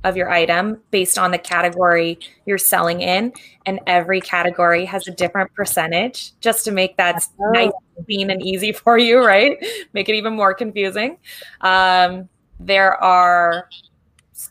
[0.04, 3.32] of your item based on the category you're selling in,
[3.66, 7.50] and every category has a different percentage just to make that Oh.
[7.50, 7.72] nice,
[8.04, 9.56] clean, and easy for you, right?
[9.92, 11.18] Make it even more confusing.
[11.62, 12.28] Um,
[12.60, 13.68] there are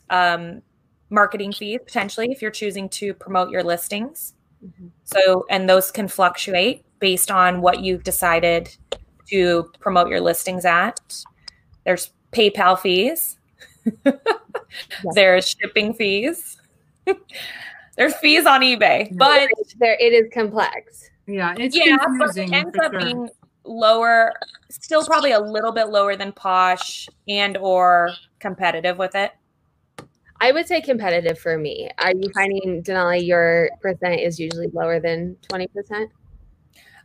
[0.10, 0.62] um,
[1.10, 4.34] marketing fees potentially if you're choosing to promote your listings.
[4.62, 4.90] Mhm.
[5.06, 8.76] So, and those can fluctuate based on what you've decided
[9.30, 11.00] to promote your listings at.
[11.88, 13.38] There's PayPal fees.
[15.14, 16.58] There's shipping fees.
[17.98, 19.48] There's fees on eBay, but
[19.80, 21.10] there it is complex.
[21.28, 23.00] Yeah, it's yeah, but it ends for up sure.
[23.00, 23.30] being
[23.64, 24.34] lower,
[24.70, 29.32] still probably a little bit lower than Posh and or competitive with it.
[30.42, 31.90] I would say competitive for me.
[32.00, 36.12] Are you finding Denali your percent is usually lower than twenty percent?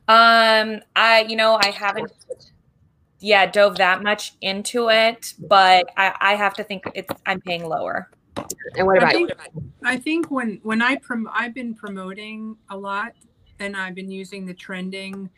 [0.08, 2.12] Um, I you know I haven't
[3.22, 7.66] yeah dove that much into it, but I, I have to think it's I'm paying
[7.66, 8.10] lower.
[8.76, 9.26] And what I about you?
[9.28, 9.38] think,
[9.84, 13.12] I think when when I prom- I've been promoting a lot,
[13.60, 15.30] and I've been using the trending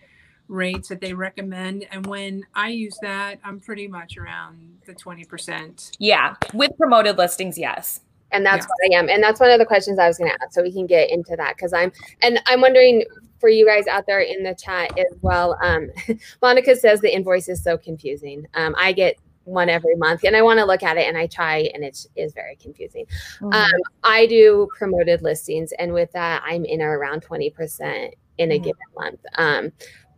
[0.49, 5.25] rates that they recommend, and when I use that, I'm pretty much around the twenty
[5.25, 5.93] percent.
[5.99, 8.01] Yeah, with promoted listings, yes.
[8.33, 8.69] And that's Yeah.
[8.91, 9.09] what I am.
[9.09, 10.55] And that's one of the questions I was going to ask.
[10.55, 13.05] So we can get into that because I'm, and I'm wondering
[13.45, 15.59] for you guys out there in the chat as well.
[15.63, 15.91] Um,
[16.43, 18.47] Monica says the invoice is so confusing.
[18.55, 21.27] Um, I get one every month and I want to look at it and I
[21.27, 23.05] try and it is very confusing.
[23.43, 23.71] Um,
[24.03, 28.65] I do promoted listings, and with that, I'm in or around 20% in a Mhm.
[28.65, 29.21] given month.
[29.35, 29.73] Um,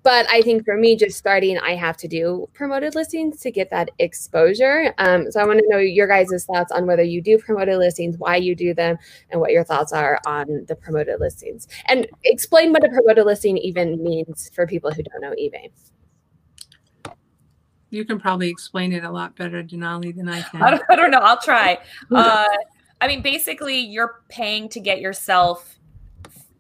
[0.07, 3.71] but I think for me, just starting, I have to do promoted listings to get
[3.71, 4.95] that exposure.
[4.99, 8.17] Um, so I want to know your guys' thoughts on whether you do promoted listings,
[8.17, 8.99] why you do them,
[9.31, 11.67] and what your thoughts are on the promoted listings.
[11.87, 15.73] And explain what a promoted listing even means for people who don't know eBay.
[17.91, 20.63] You can probably explain it a lot better, Denali, than I can.
[20.63, 21.19] I don't, I don't know.
[21.19, 21.79] I'll try.
[22.15, 22.47] Uh,
[23.01, 25.81] I mean, basically, you're paying to get yourself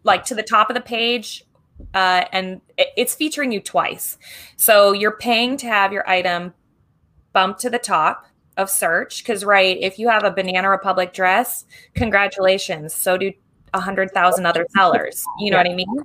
[0.03, 1.47] like to the top of the page,
[1.95, 4.19] uh, and it's featuring you twice.
[4.57, 6.55] So you're paying to have your item
[7.33, 9.23] bumped to the top of search.
[9.23, 12.95] Because right, if you have a Banana Republic dress, congratulations.
[12.95, 13.33] So do
[13.75, 15.25] a hundred thousand other sellers.
[15.39, 16.05] You know what I mean?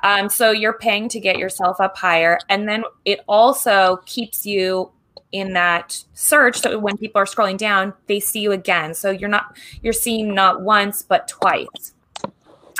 [0.00, 4.92] Um, so you're paying to get yourself up higher, and then it also keeps you
[5.32, 9.28] in that search so when people are scrolling down they see you again so you're
[9.28, 11.94] not you're seeing not once but twice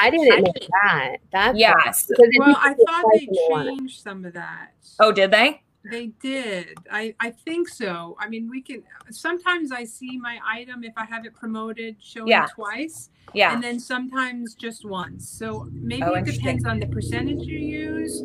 [0.00, 0.52] I didn't know
[0.84, 1.16] that.
[1.32, 4.72] That's yes because well, I thought they and want changed some of that.
[4.98, 6.76] oh did they They did.
[6.90, 8.16] I, I think so.
[8.20, 8.82] I mean, we can.
[9.10, 12.46] Sometimes I see my item if I have it promoted showing Yeah.
[12.54, 15.28] twice, yeah and then sometimes just once.
[15.28, 18.22] So maybe Oh, it depends on the percentage you use.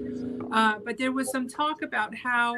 [0.52, 2.56] Uh, but there was some talk about how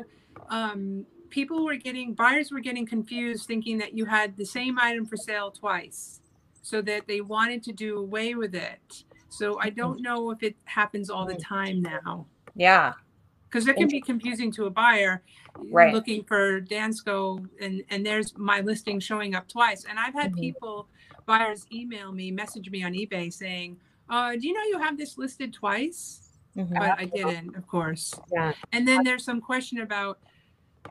[0.49, 5.05] um, people were getting buyers were getting confused, thinking that you had the same item
[5.05, 6.21] for sale twice,
[6.61, 9.03] so that they wanted to do away with it.
[9.29, 12.93] So I don't know if it happens all the time now yeah
[13.49, 15.21] because it can be confusing to a buyer
[15.71, 15.93] Right.
[15.93, 19.85] looking for Dansko and and there's my listing showing up twice.
[19.85, 20.39] And I've had Mhm.
[20.39, 20.87] people
[21.25, 25.17] buyers email me, message me on eBay saying, uh, "Do you know you have this
[25.17, 26.77] listed twice?" Mhm.
[26.77, 28.13] But I didn't, of course.
[28.31, 28.53] Yeah.
[28.71, 30.19] And then there's some question about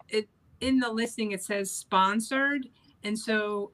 [0.08, 0.28] it
[0.60, 1.30] in the listing.
[1.32, 2.68] It says sponsored,
[3.04, 3.70] and so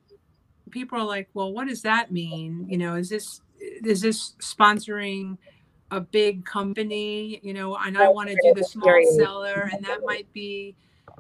[0.70, 2.66] people are like, "Well, what does that mean?
[2.68, 3.40] You know, is this
[3.85, 5.38] is this sponsoring
[5.90, 10.01] a big company, you know, and I want to do the small seller, and that
[10.05, 10.75] might be,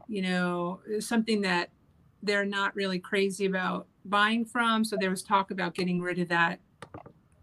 [0.08, 1.70] you know, something that
[2.22, 4.84] they're not really crazy about buying from.
[4.84, 6.58] So there was talk about getting rid of that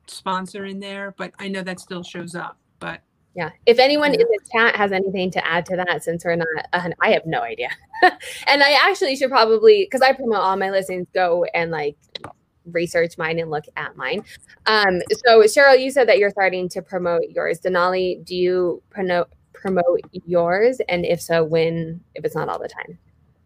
[0.07, 2.57] sponsor in there, but I know that still shows up.
[2.79, 3.01] But
[3.35, 6.47] yeah, if anyone in the chat has anything to add to that, since we're not,
[6.73, 7.69] uh, I have no idea.
[8.01, 11.95] and I actually should probably, because I promote all my listings, go and like
[12.73, 14.23] research mine and look at mine.
[14.65, 17.59] Um, so Cheryl, you said that you're starting to promote yours.
[17.59, 20.79] Denali, do you promote promote yours?
[20.87, 22.01] And if so, when?
[22.15, 22.97] If it's not all the time.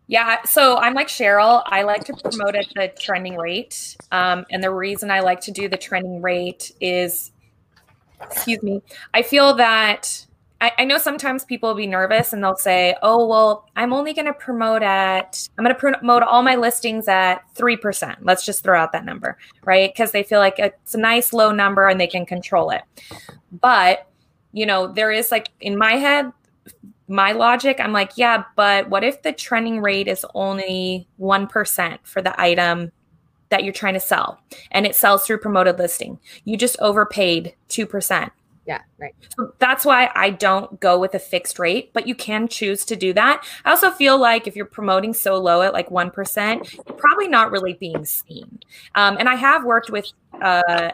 [0.07, 1.63] Yeah, so I'm like Cheryl.
[1.65, 3.95] I like to promote at the trending rate.
[4.12, 7.31] Um, and the reason I like to do the trending rate is,
[8.21, 8.81] excuse me,
[9.13, 10.27] I feel that
[10.63, 14.13] I, I know sometimes people will be nervous and they'll say, oh, well, I'm only
[14.13, 18.15] going to promote at, I'm going to promote all my listings at 3%.
[18.21, 19.93] Let's just throw out that number, right?
[19.93, 22.82] Because they feel like it's a nice low number and they can control it.
[23.52, 24.08] But,
[24.54, 26.32] you know, there is like in my head,
[27.10, 32.21] my logic, I'm like, yeah, but what if the trending rate is only 1% for
[32.21, 32.93] the item
[33.49, 34.39] that you're trying to sell
[34.71, 36.21] and it sells through promoted listing?
[36.45, 38.32] You just overpaid 2%.
[38.65, 39.13] Yeah, right.
[39.38, 42.95] So that's why I don't go with a fixed rate, but you can choose to
[42.95, 43.45] do that.
[43.65, 47.52] I also feel like if you're promoting so low at like 1%, you're probably not
[47.52, 48.60] really being seen.
[48.95, 50.06] Um, and I have worked with
[50.41, 50.91] uh,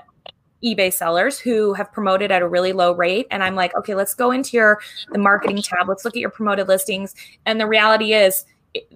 [0.64, 3.28] eBay sellers who have promoted at a really low rate.
[3.30, 4.80] And I'm like, okay, let's go into your
[5.12, 5.88] the marketing tab.
[5.88, 7.14] Let's look at your promoted listings.
[7.46, 8.46] And the reality is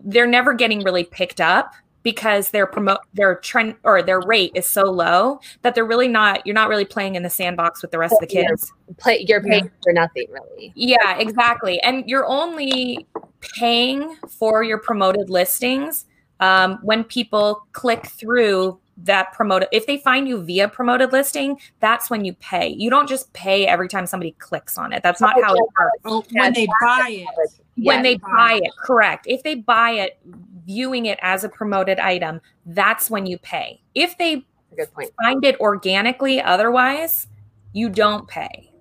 [0.04, 4.68] they're never getting really picked up because their promote their trend or their rate is
[4.68, 7.98] so low that they're really not you're not really playing in the sandbox with the
[7.98, 8.72] rest of the kids.
[8.98, 9.72] Play you're paying yeah.
[9.84, 10.72] for nothing really.
[10.76, 11.80] Yeah, exactly.
[11.82, 13.08] And you're only
[13.40, 16.06] paying for your promoted listings
[16.40, 22.12] um, when people click through that promoted if they find you via promoted listing that's
[22.12, 25.34] when you pay you don't just pay every time somebody clicks on it that's not
[25.42, 29.56] how it works oh, when they buy it when they buy it correct if they
[29.56, 30.20] buy it
[30.66, 33.82] viewing it as a promoted item, that's when you pay.
[33.96, 35.12] If they good point.
[35.22, 37.28] find it organically, otherwise,
[37.74, 38.72] you don't pay.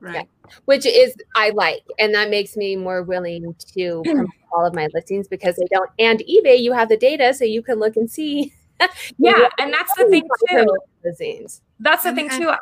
[0.00, 0.14] Right.
[0.14, 0.52] Yeah.
[0.64, 4.88] Which is I like, and that makes me more willing to promote all of my
[4.94, 5.90] listings because they don't.
[5.98, 8.52] And eBay, you have the data, so you can look and see.
[9.18, 10.66] yeah, and that's the thing too.
[11.04, 11.62] Listings.
[11.78, 12.52] That's the thing too.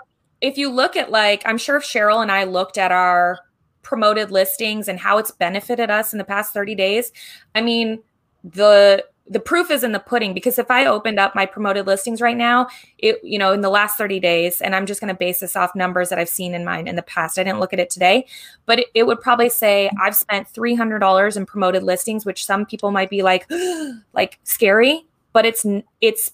[0.40, 3.38] If you look at like, I'm sure if Cheryl and I looked at our
[3.88, 7.10] promoted listings and how it's benefited us in the past 30 days.
[7.54, 8.00] I mean,
[8.44, 12.22] the the proof is in the pudding because if I opened up my promoted listings
[12.22, 15.18] right now, it you know in the last 30 days, and I'm just going to
[15.18, 17.38] base this off numbers that I've seen in mine in the past.
[17.38, 18.26] I didn't look at it today,
[18.66, 22.90] but it, it would probably say I've spent $300 in promoted listings, which some people
[22.90, 23.50] might be like
[24.12, 25.64] like scary, but it's
[26.02, 26.32] it's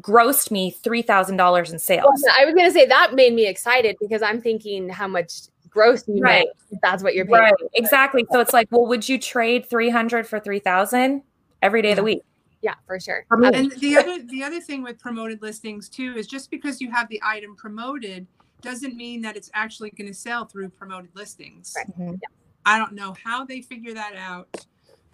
[0.00, 2.24] grossed me $3,000 in sales.
[2.38, 6.08] I was going to say that made me excited because I'm thinking how much gross
[6.08, 6.46] you right.
[6.70, 7.40] Make, that's what you're paying.
[7.40, 7.52] Right.
[7.74, 8.24] Exactly.
[8.32, 11.22] So it's like, well, would you trade 300 for 3000?
[11.64, 12.22] every day of the week.
[12.62, 13.26] Yeah, for sure.
[13.30, 17.08] And the other the other thing with promoted listings too is just because you have
[17.08, 18.26] the item promoted
[18.62, 21.74] doesn't mean that it's actually going to sell through promoted listings.
[21.76, 21.86] Right.
[21.88, 22.12] Mm-hmm.
[22.12, 22.28] Yeah.
[22.64, 24.66] I don't know how they figure that out,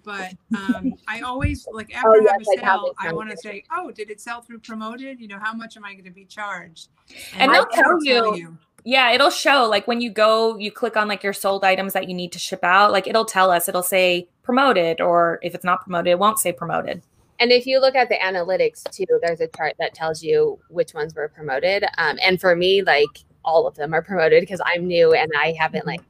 [0.05, 3.37] but um, I always like after oh, yes, I have a sale, I want to
[3.37, 5.21] say, oh, did it sell through promoted?
[5.21, 6.91] You know, how much am I going to be charged?
[7.33, 8.59] And, and they'll tell you, tell you.
[8.85, 12.09] Yeah, it'll show like when you go, you click on like your sold items that
[12.09, 15.65] you need to ship out, like it'll tell us, it'll say promoted, or if it's
[15.65, 17.03] not promoted, it won't say promoted.
[17.39, 20.93] And if you look at the analytics too, there's a chart that tells you which
[20.93, 21.85] ones were promoted.
[21.97, 25.55] Um, and for me, like all of them are promoted because I'm new and I
[25.59, 26.03] haven't like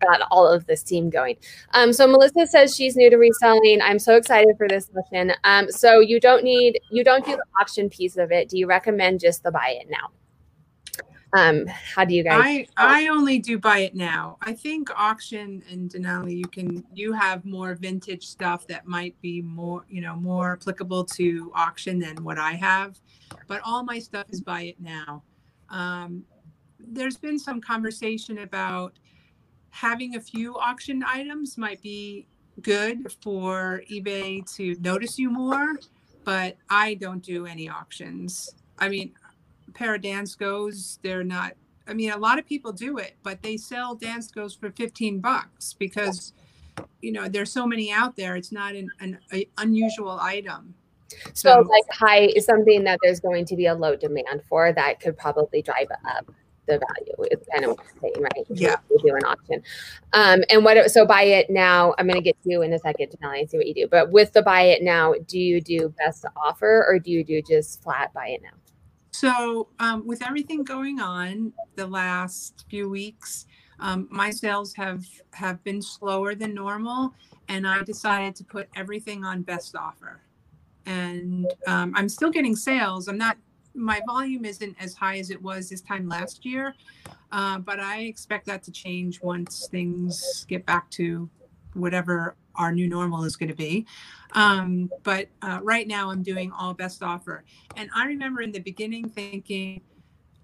[0.00, 1.36] got all of this team going.
[1.74, 3.80] Um, so Melissa says she's new to reselling.
[3.82, 5.32] I'm so excited for this session.
[5.44, 8.48] Um, so you don't need you don't do the auction piece of it.
[8.48, 10.10] Do you recommend just the buy it now?
[11.32, 12.40] Um, how do you guys?
[12.42, 14.36] I I only do buy it now.
[14.42, 19.40] I think auction and Denali, you can you have more vintage stuff that might be
[19.42, 22.98] more you know more applicable to auction than what I have,
[23.46, 25.22] but all my stuff is buy it now.
[25.68, 26.24] Um,
[26.80, 28.98] there's been some conversation about
[29.70, 32.26] having a few auction items might be
[32.62, 35.74] good for eBay to notice you more,
[36.24, 38.50] but I don't do any auctions.
[38.78, 39.12] I mean,
[39.74, 41.54] pair of Danskos, they're not.
[41.86, 45.74] I mean, a lot of people do it, but they sell Danskos for fifteen bucks
[45.78, 46.32] because,
[47.00, 48.36] you know, there's so many out there.
[48.36, 49.18] It's not an, an
[49.58, 50.74] unusual item.
[51.34, 54.72] So, so, like high is something that there's going to be a low demand for
[54.72, 56.30] that could probably drive up
[56.66, 57.28] the value.
[57.32, 58.46] It's kind of what you're saying, right?
[58.50, 58.76] Yeah.
[58.88, 59.62] We do an auction.
[60.12, 60.88] Um, and what?
[60.90, 61.94] So buy it now.
[61.98, 63.88] I'm going to get to you in a second tell you see what you do.
[63.88, 67.42] But with the buy it now, do you do best offer or do you do
[67.42, 68.50] just flat buy it now?
[69.20, 73.44] So, um, with everything going on the last few weeks,
[73.78, 75.04] um, my sales have
[75.34, 77.12] have been slower than normal,
[77.48, 80.22] and I decided to put everything on best offer.
[80.86, 83.08] And um, I'm still getting sales.
[83.08, 83.36] I'm not.
[83.74, 86.74] My volume isn't as high as it was this time last year,
[87.30, 91.28] uh, but I expect that to change once things get back to
[91.74, 93.86] whatever our new normal is going to be.
[94.32, 97.44] Um, but uh, right now, I'm doing all best offer.
[97.76, 99.80] And I remember in the beginning thinking,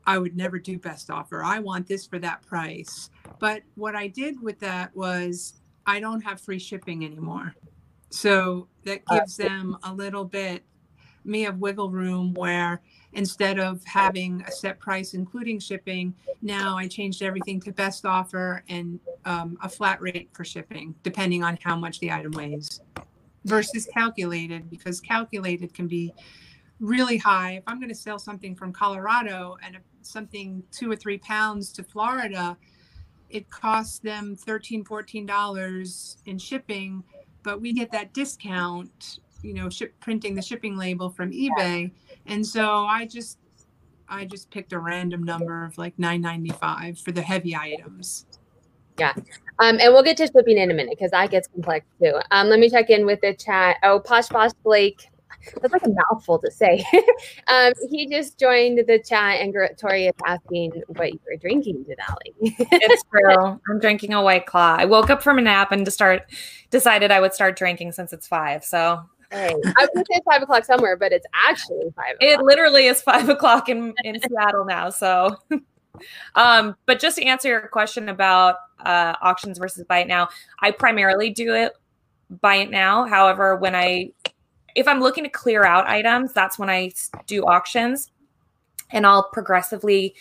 [0.06, 1.44] I would never do best offer.
[1.44, 3.10] I want this for that price.
[3.38, 7.54] But what I did with that was I don't have free shipping anymore.
[8.10, 10.64] So that gives them a little bit
[11.24, 12.80] me of wiggle room where
[13.16, 18.62] instead of having a set price including shipping now i changed everything to best offer
[18.68, 22.80] and um, a flat rate for shipping depending on how much the item weighs
[23.44, 26.12] versus calculated because calculated can be
[26.80, 27.52] really high.
[27.52, 31.82] If i'm going to sell something from colorado and something two or three pounds to
[31.82, 32.56] florida
[33.30, 37.02] it costs them 13 14 dollars in shipping
[37.42, 41.90] but we get that discount you know ship printing the shipping label from ebay
[42.26, 43.38] and so i just
[44.08, 48.26] i just picked a random number of like 995 for the heavy items
[48.98, 49.12] yeah
[49.58, 52.48] um, and we'll get to shipping in a minute because that gets complex too um,
[52.48, 55.08] let me check in with the chat oh posh posh blake
[55.60, 56.84] that's like a mouthful to say.
[57.48, 62.34] um, he just joined the chat, and Tori is asking what you were drinking, Denali.
[62.40, 63.60] it's true.
[63.70, 64.76] I'm drinking a White Claw.
[64.78, 66.22] I woke up from a nap and to start
[66.70, 68.64] decided I would start drinking since it's five.
[68.64, 69.02] So
[69.32, 69.54] Right.
[69.76, 72.16] I would say five o'clock somewhere, but it's actually five.
[72.20, 74.90] It literally is five o'clock in in Seattle now.
[74.90, 75.36] So,
[76.34, 80.28] um, but just to answer your question about uh, auctions versus buy it now,
[80.60, 81.72] I primarily do it
[82.30, 83.06] buy it now.
[83.06, 84.12] However, when I
[84.74, 86.92] if I'm looking to clear out items, that's when I
[87.26, 88.10] do auctions,
[88.90, 90.14] and I'll progressively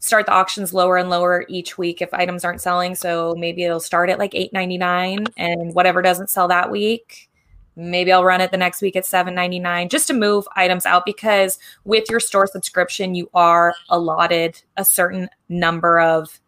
[0.00, 2.94] start the auctions lower and lower each week if items aren't selling.
[2.94, 7.29] So maybe it'll start at like eight ninety nine, and whatever doesn't sell that week
[7.76, 11.58] maybe I'll run it the next week at 7.99 just to move items out because
[11.84, 16.40] with your store subscription you are allotted a certain number of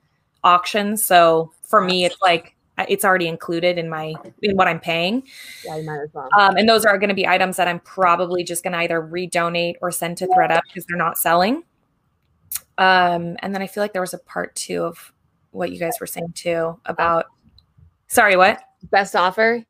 [0.44, 1.02] auctions.
[1.02, 2.56] So for me it's like
[2.88, 5.22] it's already included in my in what I'm paying.
[5.64, 6.28] Yeah, you might as well.
[6.38, 9.00] Um, and those are going to be items that I'm probably just going to either
[9.00, 11.64] redonate or send to ThredUp because they're not selling.
[12.78, 15.12] Um, and then I feel like there was a part two of
[15.50, 17.26] what you guys were saying too about.
[18.08, 18.62] Sorry, what?
[18.90, 19.64] Best offer.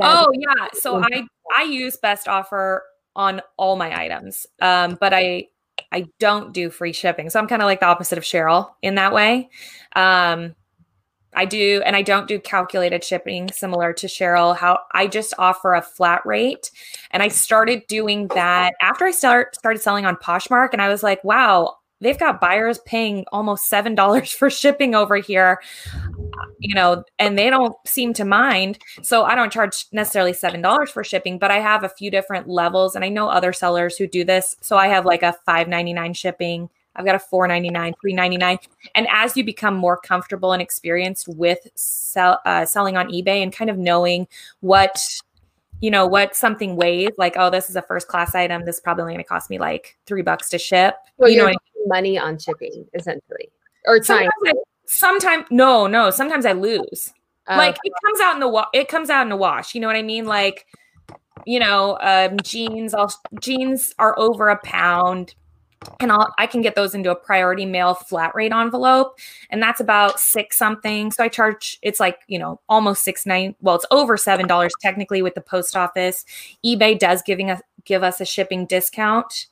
[0.00, 0.68] Oh yeah.
[0.74, 2.84] So I I use best offer
[3.16, 4.46] on all my items.
[4.60, 5.48] Um, but I
[5.92, 7.30] I don't do free shipping.
[7.30, 9.48] So I'm kind of like the opposite of Cheryl in that way.
[9.94, 10.54] Um,
[11.36, 14.56] I do, and I don't do calculated shipping similar to Cheryl.
[14.56, 16.70] How I just offer a flat rate,
[17.10, 21.02] and I started doing that after I start started selling on Poshmark, and I was
[21.02, 25.60] like, wow, they've got buyers paying almost seven dollars for shipping over here
[26.58, 28.78] you know, and they don't seem to mind.
[29.02, 32.94] So I don't charge necessarily $7 for shipping, but I have a few different levels
[32.96, 34.56] and I know other sellers who do this.
[34.60, 36.68] So I have like a $5.99 shipping.
[36.96, 38.58] I've got a $4.99, $3.99.
[38.94, 43.52] And as you become more comfortable and experienced with sell, uh, selling on eBay and
[43.52, 44.28] kind of knowing
[44.60, 45.04] what,
[45.80, 48.64] you know, what something weighs, like, oh, this is a first class item.
[48.64, 50.94] This is probably going to cost me like three bucks to ship.
[51.16, 51.52] Well, you know,
[51.86, 53.50] money on shipping essentially
[53.86, 54.64] or time sometimes
[55.50, 57.12] no no sometimes i lose
[57.48, 59.80] oh, like it comes out in the wa- it comes out in the wash you
[59.80, 60.66] know what i mean like
[61.46, 65.34] you know um jeans all jeans are over a pound
[66.00, 69.18] and I'll, I can get those into a priority mail flat rate envelope,
[69.50, 71.10] and that's about six something.
[71.10, 73.54] So I charge it's like you know almost six nine.
[73.60, 76.24] Well, it's over seven dollars technically with the post office.
[76.64, 79.46] eBay does giving us give us a shipping discount,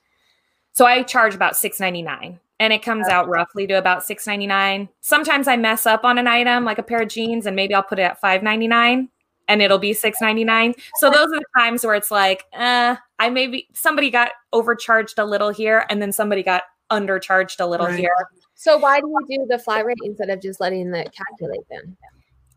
[0.73, 4.25] so I charge about six ninety nine and it comes out roughly to about six
[4.25, 4.89] ninety nine.
[5.01, 7.83] Sometimes I mess up on an item like a pair of jeans, and maybe I'll
[7.83, 9.09] put it at five ninety nine,
[9.49, 10.75] and it'll be six ninety nine.
[11.01, 15.25] So those are the times where it's like, uh, I maybe somebody got overcharged a
[15.25, 17.99] little here, and then somebody got undercharged a little right.
[17.99, 18.15] here.
[18.55, 21.97] So why do you do the flat rate instead of just letting it calculate them?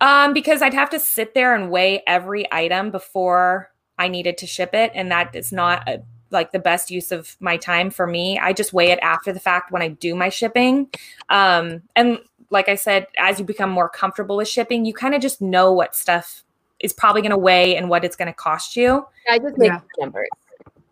[0.02, 4.46] Um, because I'd have to sit there and weigh every item before I needed to
[4.46, 8.08] ship it, and that is not a like the best use of my time for
[8.08, 8.40] me.
[8.40, 10.90] I just weigh it after the fact when I do my shipping.
[11.30, 12.20] Um, and
[12.50, 15.72] like I said, as you become more comfortable with shipping, you kind of just know
[15.72, 16.44] what stuff
[16.80, 19.06] is probably going to weigh and what it's going to cost you.
[19.30, 19.80] I just make yeah.
[20.00, 20.28] numbers.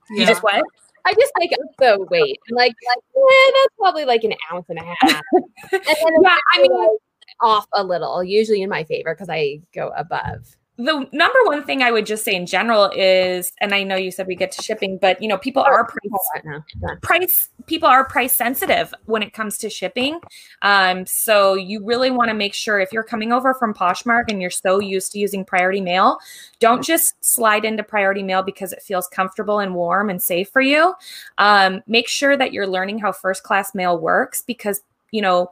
[0.10, 0.64] You just what?
[1.06, 2.40] I just make up the weight.
[2.50, 5.22] Like, like yeah, that's probably like an ounce and a half.
[5.72, 6.98] and then yeah, I mean,
[7.42, 10.56] off a little, usually in my favor because I go above.
[10.78, 14.10] The number one thing I would just say in general is, and I know you
[14.10, 16.62] said we get to shipping, but you know, people are price,
[17.04, 20.20] price people are price sensitive when it comes to shipping.
[20.64, 24.42] Um, so you really want to make sure if you're coming over from Poshmark and
[24.42, 26.18] you're so used to using priority mail,
[26.60, 30.62] don't just slide into priority mail because it feels comfortable and warm and safe for
[30.62, 30.96] you.
[31.38, 35.52] Um, make sure that you're learning how first class mail works because you know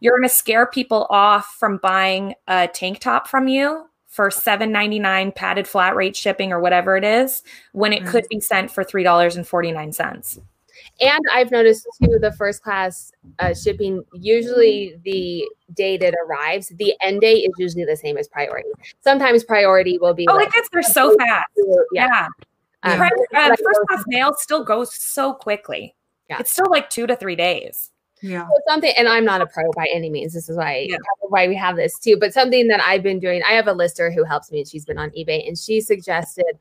[0.00, 3.86] you're going to scare people off from buying a tank top from you
[4.16, 7.42] for $7.99 padded flat rate shipping or whatever it is
[7.72, 10.40] when it could be sent for $3.49
[11.00, 16.94] and i've noticed too the first class uh, shipping usually the date it arrives the
[17.02, 18.70] end date is usually the same as priority.
[19.02, 21.46] Sometimes priority will be oh like, it gets there so fast.
[21.92, 22.26] yeah, yeah.
[22.82, 25.94] Um, uh, first class mail still goes so quickly.
[26.30, 26.38] Yeah.
[26.40, 27.90] it's still like two to three days
[28.26, 28.46] yeah.
[28.46, 30.32] So something, and I'm not a pro by any means.
[30.32, 30.96] This is why yeah.
[31.28, 32.16] why we have this too.
[32.18, 34.84] But something that I've been doing, I have a lister who helps me, and she's
[34.84, 36.58] been on eBay, and she suggested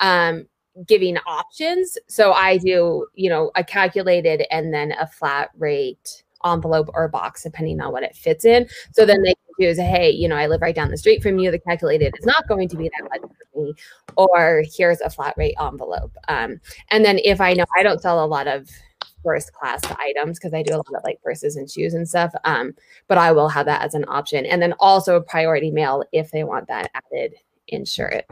[0.00, 0.46] um,
[0.86, 1.98] giving options.
[2.08, 7.42] So I do, you know, a calculated and then a flat rate envelope or box,
[7.42, 8.68] depending on what it fits in.
[8.92, 11.38] So then they can choose, hey, you know, I live right down the street from
[11.38, 11.50] you.
[11.50, 13.74] The calculated is not going to be that much for me,
[14.16, 16.12] or here's a flat rate envelope.
[16.28, 16.60] Um,
[16.90, 18.68] and then if I know I don't sell a lot of
[19.28, 22.32] first class items because I do a lot of like purses and shoes and stuff.
[22.44, 22.72] Um,
[23.08, 24.46] but I will have that as an option.
[24.46, 27.34] And then also priority mail if they want that added
[27.66, 28.24] insurance.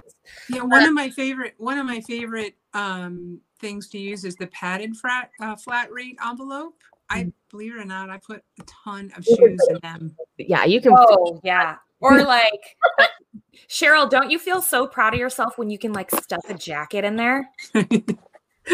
[0.48, 4.36] Yeah, one uh, of my favorite one of my favorite um things to use is
[4.36, 6.80] the padded flat uh, flat rate envelope.
[7.10, 7.32] I mm.
[7.50, 10.16] believe it or not, I put a ton of shoes in them.
[10.38, 10.94] Yeah, you can.
[10.96, 11.76] Oh, yeah.
[12.00, 12.76] Or like,
[13.68, 17.04] Cheryl, don't you feel so proud of yourself when you can like stuff a jacket
[17.04, 17.48] in there?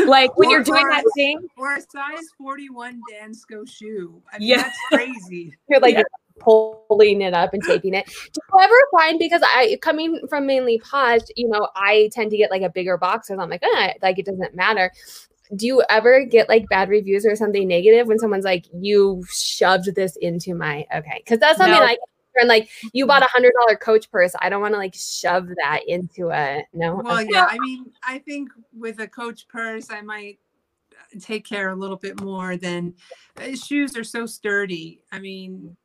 [0.06, 4.22] like when or, you're doing that thing or a size 41 Dansko shoe.
[4.32, 4.62] I mean, yeah.
[4.62, 5.54] that's crazy.
[5.68, 6.02] you're like yeah.
[6.40, 8.06] pulling it up and taping it.
[8.06, 12.36] Do you ever find because I coming from mainly Posh, you know, I tend to
[12.36, 14.90] get like a bigger box because I'm like, eh, like it doesn't matter.
[15.54, 19.94] Do you ever get like bad reviews or something negative when someone's like, you shoved
[19.94, 21.20] this into my okay?
[21.22, 21.84] Because that's something no.
[21.84, 21.98] I
[22.36, 25.48] and like you bought a hundred dollar coach purse i don't want to like shove
[25.56, 30.00] that into a no well yeah i mean i think with a coach purse i
[30.00, 30.38] might
[30.92, 32.94] uh, take care a little bit more than
[33.38, 35.76] uh, shoes are so sturdy i mean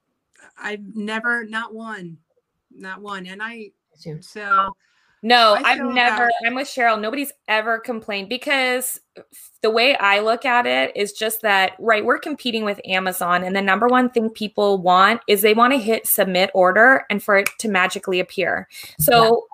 [0.57, 2.17] i've never not one
[2.71, 3.69] not one and i
[4.21, 4.71] so
[5.23, 6.99] no, I've never, I'm with Cheryl.
[6.99, 8.99] Nobody's ever complained because
[9.61, 13.43] the way I look at it is just that, right, we're competing with Amazon.
[13.43, 17.21] And the number one thing people want is they want to hit submit order and
[17.21, 18.67] for it to magically appear.
[18.99, 19.45] So,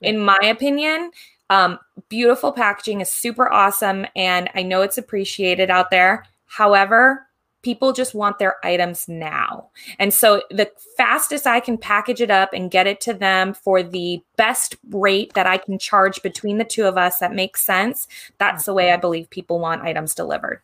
[0.00, 0.10] yeah.
[0.10, 1.10] in my opinion,
[1.48, 4.06] um, beautiful packaging is super awesome.
[4.14, 6.24] And I know it's appreciated out there.
[6.44, 7.26] However,
[7.62, 9.70] people just want their items now.
[9.98, 13.82] And so the fastest I can package it up and get it to them for
[13.82, 18.06] the best rate that I can charge between the two of us that makes sense,
[18.38, 20.62] that's the way I believe people want items delivered.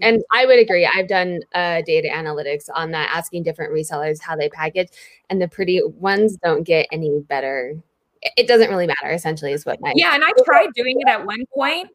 [0.00, 0.86] And I would agree.
[0.86, 4.88] I've done uh, data analytics on that, asking different resellers how they package,
[5.30, 7.76] and the pretty ones don't get any better
[8.36, 11.24] it doesn't really matter essentially is what my yeah and i tried doing it at
[11.24, 11.88] one point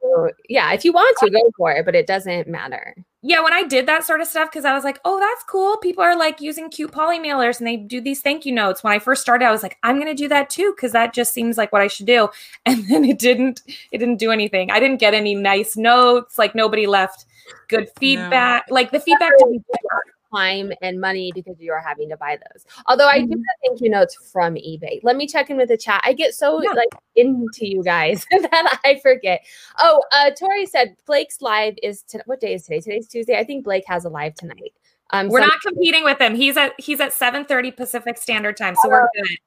[0.47, 3.63] yeah if you want to go for it but it doesn't matter yeah when i
[3.63, 5.77] did that sort of stuff because i was like oh that's cool.
[5.77, 8.83] People are like using cute poly mailers and they do these thank you notes.
[8.83, 11.33] When i first started i was like i'm gonna do that too because that just
[11.33, 12.29] seems like what i should do.
[12.65, 13.61] And then it didn't
[13.91, 14.71] it didn't do anything.
[14.71, 17.25] I didn't get any nice notes like nobody left
[17.67, 18.75] good feedback no.
[18.75, 19.65] like the feedback didn't
[20.33, 22.65] time and money because you are having to buy those.
[22.87, 23.33] Although I do mm-hmm.
[23.33, 24.99] have thank you notes from eBay.
[25.03, 26.01] Let me check in with the chat.
[26.05, 26.71] I get so yeah.
[26.71, 29.43] like into you guys that I forget.
[29.79, 32.79] Oh, uh Tori said Blake's live is to, what day is today?
[32.79, 33.37] Today's Tuesday.
[33.37, 34.73] I think Blake has a live tonight.
[35.13, 36.35] Um, we're not competing with him.
[36.35, 39.37] He's at he's at 7:30 Pacific Standard Time, so oh, we're good.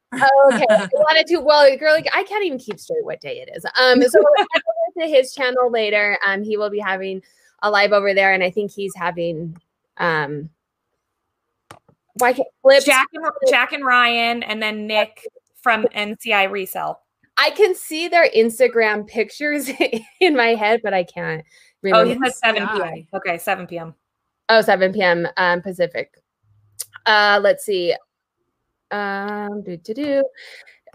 [0.53, 0.67] Okay.
[0.69, 1.39] I wanted to.
[1.39, 3.65] Well, girl, I can't even keep straight what day it is.
[3.81, 4.23] Um, so
[5.01, 6.19] to his channel later.
[6.27, 7.23] Um, he will be having
[7.63, 9.57] a live over there, and I think he's having
[9.99, 10.51] um
[12.15, 15.27] why can't Flip, Jack and Jack and Ryan, and then Nick
[15.63, 17.01] from NCI Resell.
[17.37, 19.69] I can see their Instagram pictures
[20.21, 21.45] in my head, but I can't.
[21.83, 22.13] Remember.
[22.13, 23.07] Oh, he said 7 p.m.
[23.15, 23.95] Okay, 7 p.m.
[24.49, 25.27] Oh, 7 p.m.
[25.37, 26.15] Um, Pacific.
[27.07, 27.95] Uh, let's see.
[28.91, 30.25] Um, do do do.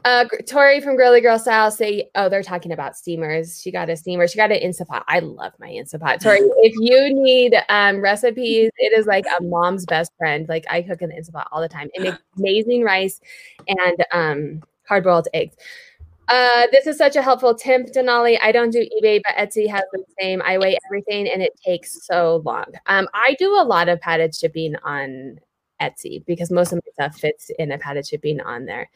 [0.05, 3.59] Uh, Tori from Girly Girl Style say, oh, they're talking about steamers.
[3.61, 4.27] She got a steamer.
[4.27, 5.03] She got an Instapot.
[5.07, 6.19] I love my Instapot.
[6.23, 10.47] Tori, if you need um, recipes, it is like a mom's best friend.
[10.47, 11.89] Like I cook in the Instapot all the time.
[11.93, 13.19] It makes amazing rice
[13.67, 15.55] and um, hard boiled eggs.
[16.29, 18.37] Uh, this is such a helpful tip, Denali.
[18.39, 20.43] I don't do eBay, but Etsy has the same.
[20.43, 22.65] I weigh everything and it takes so long.
[22.85, 25.39] Um, I do a lot of padded shipping on
[25.81, 28.89] Etsy because most of my stuff fits in a padded shipping on there.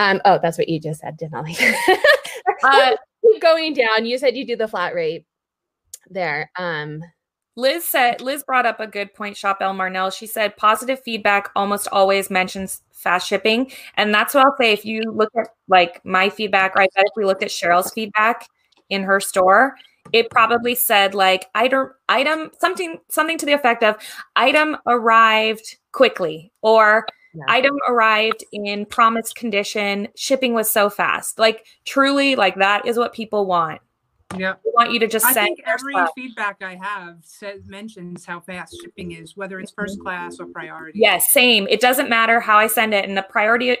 [0.00, 1.54] Um, oh, that's what you just said, Denali.
[2.64, 2.96] uh,
[3.38, 5.26] going down, you said you do the flat rate
[6.08, 6.50] there.
[6.56, 7.04] Um,
[7.54, 10.10] Liz said Liz brought up a good point, Shop El Marnell.
[10.10, 13.70] She said positive feedback almost always mentions fast shipping.
[13.98, 14.72] And that's what I'll say.
[14.72, 16.88] If you look at like my feedback, right?
[16.96, 18.48] If we looked at Cheryl's feedback
[18.88, 19.74] in her store,
[20.14, 23.96] it probably said like item item something something to the effect of
[24.34, 27.44] item arrived quickly or yeah.
[27.48, 33.12] item arrived in promised condition shipping was so fast like truly like that is what
[33.12, 33.80] people want
[34.36, 36.10] yeah we want you to just I send think every stuff.
[36.14, 40.98] feedback i have says mentions how fast shipping is whether it's first class or priority
[40.98, 43.76] yes yeah, same it doesn't matter how i send it and the priority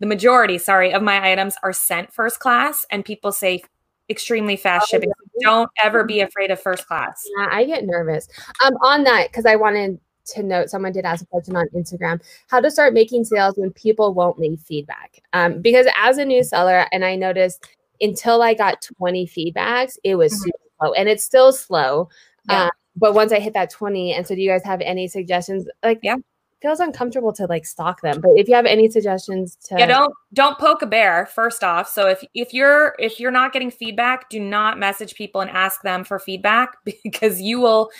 [0.00, 3.62] the majority sorry of my items are sent first class and people say
[4.10, 5.10] extremely fast oh, shipping.
[5.42, 7.22] Don't ever be afraid of first class.
[7.38, 8.28] Yeah, I get nervous.
[8.64, 10.00] Um, on that, because I wanted
[10.34, 13.72] to note, someone did ask a question on Instagram, how to start making sales when
[13.72, 15.20] people won't leave feedback.
[15.32, 17.66] Um, because as a new seller, and I noticed
[18.00, 20.42] until I got 20 feedbacks, it was mm-hmm.
[20.42, 22.08] super slow, and it's still slow.
[22.48, 22.64] Yeah.
[22.64, 25.66] Um, but once I hit that 20, and so do you guys have any suggestions?
[25.82, 26.16] Like, yeah,
[26.60, 28.20] feels uncomfortable to like stalk them.
[28.20, 31.88] But if you have any suggestions to Yeah, don't don't poke a bear first off.
[31.88, 35.82] So if if you're if you're not getting feedback, do not message people and ask
[35.82, 37.90] them for feedback because you will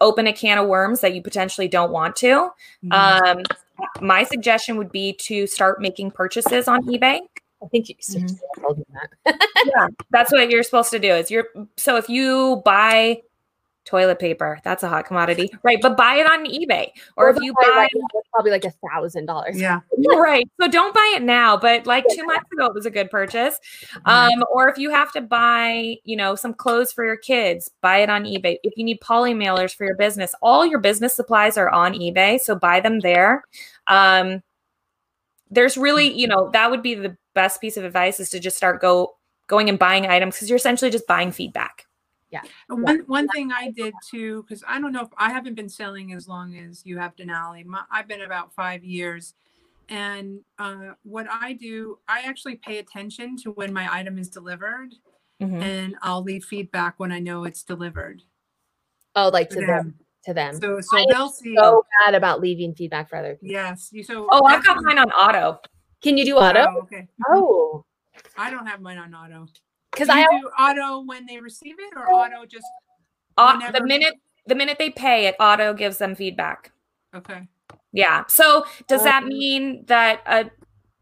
[0.00, 2.50] open a can of worms that you potentially don't want to.
[2.84, 2.92] Mm-hmm.
[2.92, 3.42] Um
[4.00, 7.20] my suggestion would be to start making purchases on eBay.
[7.62, 8.60] I think you mm-hmm.
[8.60, 9.48] told me that.
[9.66, 11.12] yeah, that's what you're supposed to do.
[11.12, 11.46] Is you're
[11.76, 13.22] so if you buy
[13.88, 17.42] toilet paper that's a hot commodity right but buy it on ebay or, or if
[17.42, 19.58] you buy right it's probably like a thousand dollars.
[19.58, 19.80] Yeah.
[20.18, 23.10] Right so don't buy it now but like two months ago it was a good
[23.10, 23.58] purchase.
[24.04, 27.98] Um or if you have to buy you know some clothes for your kids buy
[27.98, 28.58] it on ebay.
[28.62, 32.40] If you need poly mailers for your business all your business supplies are on ebay
[32.40, 33.44] so buy them there.
[33.86, 34.42] Um
[35.50, 38.56] there's really you know that would be the best piece of advice is to just
[38.56, 39.14] start go
[39.46, 41.87] going and buying items because you're essentially just buying feedback
[42.30, 42.42] yeah.
[42.68, 46.12] One one thing I did too, because I don't know if I haven't been selling
[46.12, 47.64] as long as you have Denali.
[47.64, 49.34] My, I've been about five years,
[49.88, 54.94] and uh, what I do, I actually pay attention to when my item is delivered,
[55.40, 55.62] mm-hmm.
[55.62, 58.22] and I'll leave feedback when I know it's delivered.
[59.14, 59.76] Oh, like to, to them.
[59.76, 59.94] them.
[60.24, 60.60] To them.
[60.60, 61.56] So, so they'll see.
[61.56, 63.52] So bad about leaving feedback for other people.
[63.52, 63.88] Yes.
[63.90, 64.28] You so.
[64.30, 65.60] Oh, I've got mine on auto.
[66.02, 66.66] Can you do auto?
[66.68, 67.08] Oh, okay.
[67.28, 67.84] Oh.
[68.36, 69.46] I don't have mine on auto
[69.98, 72.66] because I do auto when they receive it or auto just
[73.36, 74.14] uh, the minute
[74.46, 76.72] the minute they pay it auto gives them feedback.
[77.14, 77.48] Okay.
[77.92, 78.24] Yeah.
[78.28, 80.44] So does that mean that uh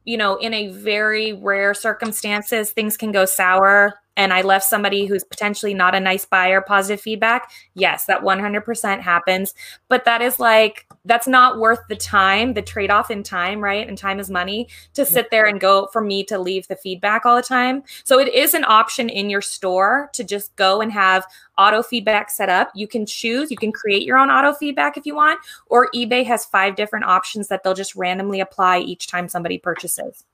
[0.05, 5.07] you know in a very rare circumstances things can go sour and I left somebody
[5.07, 9.55] who's potentially not a nice buyer positive feedback, yes, that 100% happens.
[9.89, 13.89] But that is like, that's not worth the time, the trade off in time, right?
[13.89, 17.25] And time is money to sit there and go for me to leave the feedback
[17.25, 17.83] all the time.
[18.05, 21.25] So it is an option in your store to just go and have
[21.57, 22.71] auto feedback set up.
[22.75, 26.25] You can choose, you can create your own auto feedback if you want, or eBay
[26.27, 30.25] has five different options that they'll just randomly apply each time somebody purchases.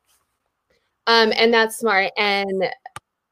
[1.07, 2.13] Um, and that's smart.
[2.17, 2.65] And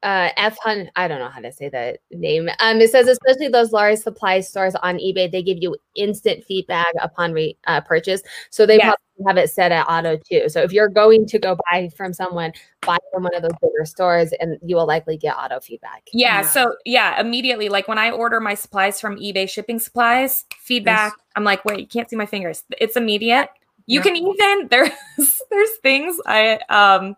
[0.03, 2.49] uh, F Hunt, I don't know how to say that name.
[2.59, 6.87] Um, it says especially those large supply stores on eBay, they give you instant feedback
[7.01, 8.21] upon re, uh, purchase.
[8.49, 8.95] So they yes.
[9.17, 10.49] probably have it set at auto too.
[10.49, 13.85] So if you're going to go buy from someone, buy from one of those bigger
[13.85, 16.09] stores, and you will likely get auto feedback.
[16.13, 16.41] Yeah.
[16.41, 16.47] yeah.
[16.47, 21.13] So yeah, immediately, like when I order my supplies from eBay shipping supplies, feedback.
[21.15, 21.25] Yes.
[21.35, 22.63] I'm like, wait, you can't see my fingers.
[22.79, 23.49] It's immediate.
[23.85, 24.03] You yeah.
[24.03, 27.15] can even there's there's things I um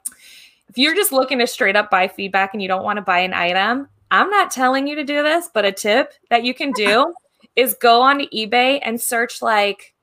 [0.73, 3.19] if you're just looking to straight up buy feedback and you don't want to buy
[3.19, 6.71] an item, I'm not telling you to do this, but a tip that you can
[6.71, 7.13] do
[7.55, 9.93] is go on to eBay and search like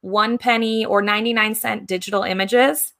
[0.00, 2.92] one penny or 99 cent digital images.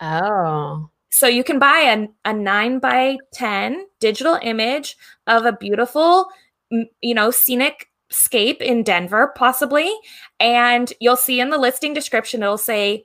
[0.00, 0.88] Oh.
[1.10, 6.28] So you can buy a, a nine by 10 digital image of a beautiful,
[6.70, 9.94] you know, scenic scape in Denver, possibly.
[10.40, 13.04] And you'll see in the listing description, it'll say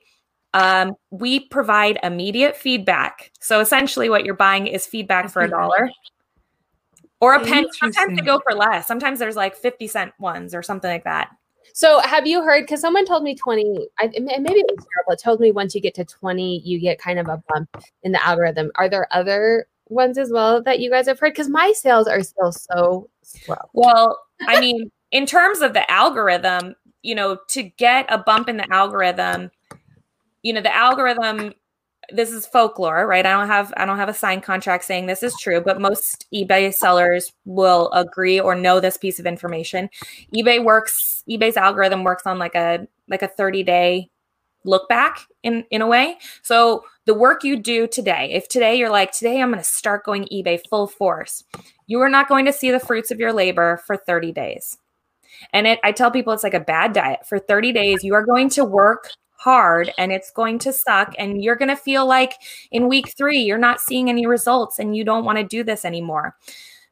[0.54, 3.32] um, we provide immediate feedback.
[3.40, 5.90] So essentially, what you're buying is feedback for a dollar
[7.20, 7.68] or a penny.
[7.72, 8.86] Sometimes they go for less.
[8.86, 11.30] Sometimes there's like 50 cent ones or something like that.
[11.74, 12.62] So have you heard?
[12.62, 15.12] Because someone told me 20, I, maybe it was terrible.
[15.12, 17.68] It told me once you get to 20, you get kind of a bump
[18.02, 18.72] in the algorithm.
[18.76, 21.32] Are there other ones as well that you guys have heard?
[21.32, 23.56] Because my sales are still so slow.
[23.74, 28.56] Well, I mean, in terms of the algorithm, you know, to get a bump in
[28.56, 29.50] the algorithm,
[30.42, 31.52] you know the algorithm
[32.10, 35.22] this is folklore right i don't have i don't have a signed contract saying this
[35.22, 39.88] is true but most ebay sellers will agree or know this piece of information
[40.34, 44.08] ebay works ebay's algorithm works on like a like a 30 day
[44.64, 48.90] look back in in a way so the work you do today, if today you're
[48.90, 51.42] like, today I'm going to start going eBay full force,
[51.86, 54.76] you are not going to see the fruits of your labor for 30 days.
[55.54, 57.20] And it, I tell people it's like a bad diet.
[57.26, 59.08] For 30 days, you are going to work
[59.38, 61.14] hard and it's going to suck.
[61.18, 62.34] And you're going to feel like
[62.70, 65.84] in week three, you're not seeing any results and you don't want to do this
[65.84, 66.36] anymore.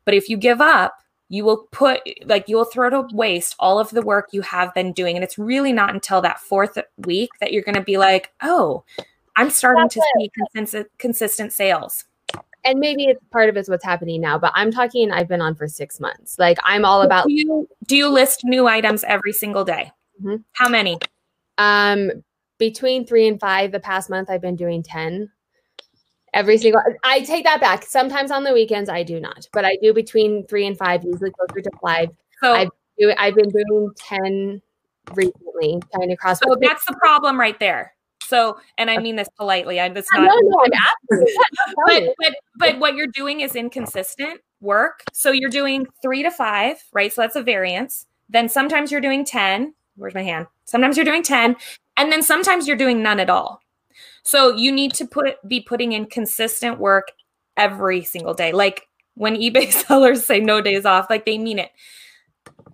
[0.04, 0.94] But if you give up,
[1.28, 4.72] you will put like you will throw to waste all of the work you have
[4.74, 7.98] been doing and it's really not until that fourth week that you're going to be
[7.98, 8.84] like oh
[9.36, 10.20] i'm starting That's to it.
[10.20, 12.04] see consistent consistent sales
[12.64, 15.54] and maybe it's part of it's what's happening now but i'm talking i've been on
[15.54, 19.32] for six months like i'm all about do you, do you list new items every
[19.32, 19.90] single day
[20.22, 20.36] mm-hmm.
[20.52, 20.98] how many
[21.58, 22.10] um
[22.58, 25.30] between three and five the past month i've been doing 10
[26.34, 29.76] every single i take that back sometimes on the weekends i do not but i
[29.82, 32.08] do between three and five usually closer to five
[32.42, 34.62] so i've, do, I've been doing 10
[35.14, 37.96] recently trying to cross so that's the problem right there
[38.26, 39.80] so, and I mean this politely.
[39.80, 40.22] i'm just not.
[40.22, 41.24] No, no, I'm
[41.86, 45.04] but but but what you're doing is inconsistent work.
[45.12, 47.12] So you're doing three to five, right?
[47.12, 48.06] So that's a variance.
[48.28, 49.74] Then sometimes you're doing ten.
[49.96, 50.46] Where's my hand?
[50.64, 51.56] Sometimes you're doing ten,
[51.96, 53.60] and then sometimes you're doing none at all.
[54.22, 57.08] So you need to put be putting in consistent work
[57.56, 58.52] every single day.
[58.52, 61.70] Like when eBay sellers say no days off, like they mean it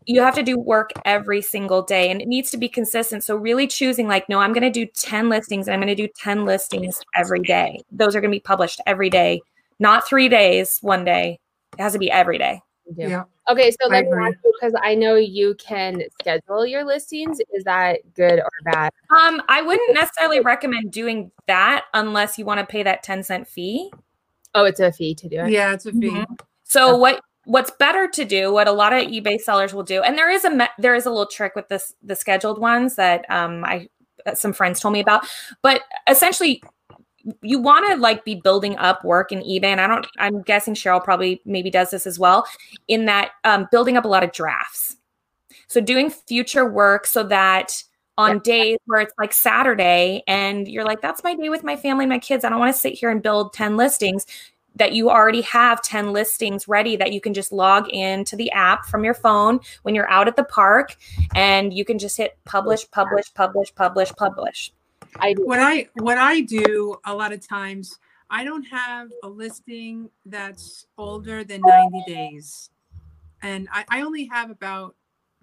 [0.06, 3.22] you have to do work every single day and it needs to be consistent.
[3.22, 6.06] So really choosing like, no, I'm going to do 10 listings and I'm going to
[6.06, 7.80] do 10 listings every day.
[7.90, 9.40] Those are going to be published every day,
[9.78, 11.38] not three days, one day.
[11.78, 12.60] It has to be every day.
[12.94, 13.24] Yeah.
[13.48, 13.70] Okay.
[13.70, 17.40] So let me ask you because I know you can schedule your listings.
[17.52, 18.92] Is that good or bad?
[19.16, 23.48] Um, I wouldn't necessarily recommend doing that unless you want to pay that 10 cent
[23.48, 23.90] fee.
[24.54, 25.50] Oh, it's a fee to do it.
[25.50, 26.10] Yeah, it's a fee.
[26.10, 26.34] Mm-hmm.
[26.64, 30.16] So what what's better to do what a lot of ebay sellers will do and
[30.16, 33.28] there is a me- there is a little trick with this the scheduled ones that
[33.30, 33.88] um i
[34.34, 35.26] some friends told me about
[35.60, 36.62] but essentially
[37.42, 40.74] you want to like be building up work in ebay and i don't i'm guessing
[40.74, 42.46] cheryl probably maybe does this as well
[42.88, 44.96] in that um, building up a lot of drafts
[45.68, 47.82] so doing future work so that
[48.18, 48.40] on yeah.
[48.44, 52.10] days where it's like Saturday and you're like, that's my day with my family and
[52.10, 52.44] my kids.
[52.44, 54.26] I don't want to sit here and build 10 listings
[54.76, 58.50] that you already have 10 listings ready that you can just log in to the
[58.52, 60.96] app from your phone when you're out at the park
[61.34, 64.72] and you can just hit publish publish publish publish publish
[65.20, 65.44] I do.
[65.44, 67.98] what i what i do a lot of times
[68.30, 72.70] i don't have a listing that's older than 90 days
[73.42, 74.94] and i, I only have about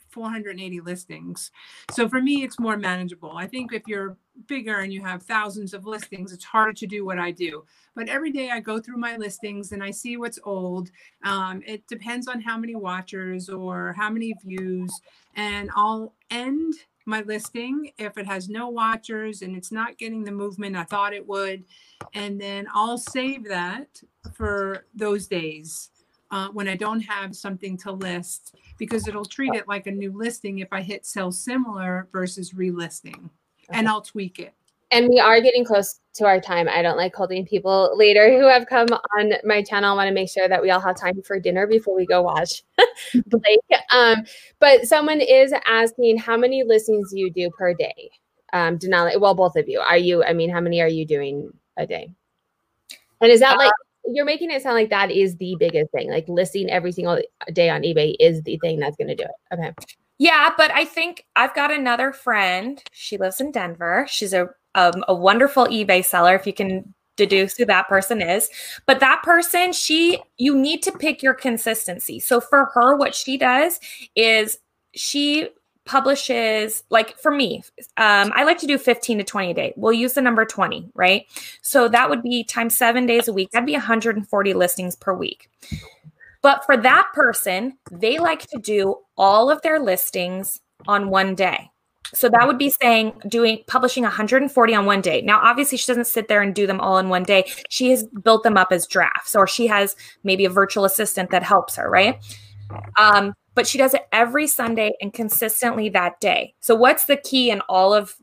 [0.09, 1.51] 480 listings.
[1.91, 3.33] So for me, it's more manageable.
[3.35, 4.17] I think if you're
[4.47, 7.65] bigger and you have thousands of listings, it's harder to do what I do.
[7.95, 10.89] But every day I go through my listings and I see what's old.
[11.23, 14.91] Um, it depends on how many watchers or how many views.
[15.35, 16.73] And I'll end
[17.05, 21.13] my listing if it has no watchers and it's not getting the movement I thought
[21.13, 21.63] it would.
[22.13, 24.01] And then I'll save that
[24.33, 25.89] for those days
[26.31, 30.11] uh, when I don't have something to list because it'll treat it like a new
[30.15, 33.29] listing if I hit sell similar versus relisting
[33.69, 34.53] and I'll tweak it.
[34.91, 36.67] And we are getting close to our time.
[36.67, 38.87] I don't like holding people later who have come
[39.17, 39.91] on my channel.
[39.91, 42.21] I want to make sure that we all have time for dinner before we go
[42.21, 42.63] watch
[43.27, 43.59] Blake.
[43.91, 44.25] Um,
[44.59, 48.09] but someone is asking how many listings do you do per day?
[48.51, 49.79] Um, Denali, well, both of you.
[49.79, 52.09] Are you, I mean, how many are you doing a day?
[53.21, 53.71] And is that like
[54.11, 56.09] you're making it sound like that is the biggest thing.
[56.09, 57.21] Like listing every single
[57.53, 59.53] day on eBay is the thing that's going to do it.
[59.53, 59.73] Okay.
[60.19, 62.83] Yeah, but I think I've got another friend.
[62.91, 64.05] She lives in Denver.
[64.09, 66.35] She's a um, a wonderful eBay seller.
[66.35, 68.49] If you can deduce who that person is,
[68.85, 72.19] but that person, she you need to pick your consistency.
[72.19, 73.79] So for her, what she does
[74.15, 74.59] is
[74.93, 75.49] she
[75.85, 77.63] publishes like for me
[77.97, 80.87] um, i like to do 15 to 20 a day we'll use the number 20
[80.93, 81.25] right
[81.63, 85.49] so that would be times seven days a week that'd be 140 listings per week
[86.41, 91.69] but for that person they like to do all of their listings on one day
[92.13, 95.21] so that would be saying doing publishing 140 on one day.
[95.21, 97.51] Now, obviously, she doesn't sit there and do them all in one day.
[97.69, 101.43] She has built them up as drafts, or she has maybe a virtual assistant that
[101.43, 102.17] helps her, right?
[102.97, 106.53] Um, but she does it every Sunday and consistently that day.
[106.61, 108.15] So what's the key in all of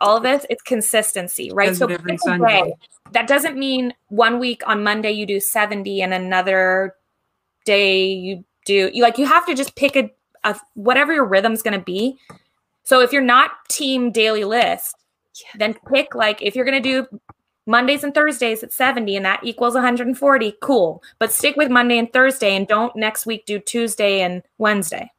[0.00, 0.46] all of this?
[0.50, 1.76] It's consistency, right?
[1.76, 2.72] so every Sunday.
[3.12, 6.94] that doesn't mean one week on Monday you do 70 and another
[7.68, 10.10] day you do you like you have to just pick a,
[10.42, 12.16] a whatever your rhythm's going to be.
[12.82, 14.96] So if you're not team daily list,
[15.58, 17.20] then pick like if you're going to do
[17.66, 21.02] Mondays and Thursdays at 70 and that equals 140, cool.
[21.18, 25.12] But stick with Monday and Thursday and don't next week do Tuesday and Wednesday.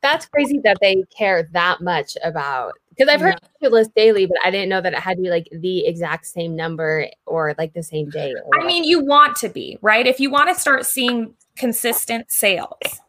[0.00, 3.68] That's crazy that they care that much about because I've heard yeah.
[3.68, 6.54] list daily, but I didn't know that it had to be like the exact same
[6.56, 8.34] number or like the same day.
[8.54, 13.00] I mean, you want to be right if you want to start seeing consistent sales.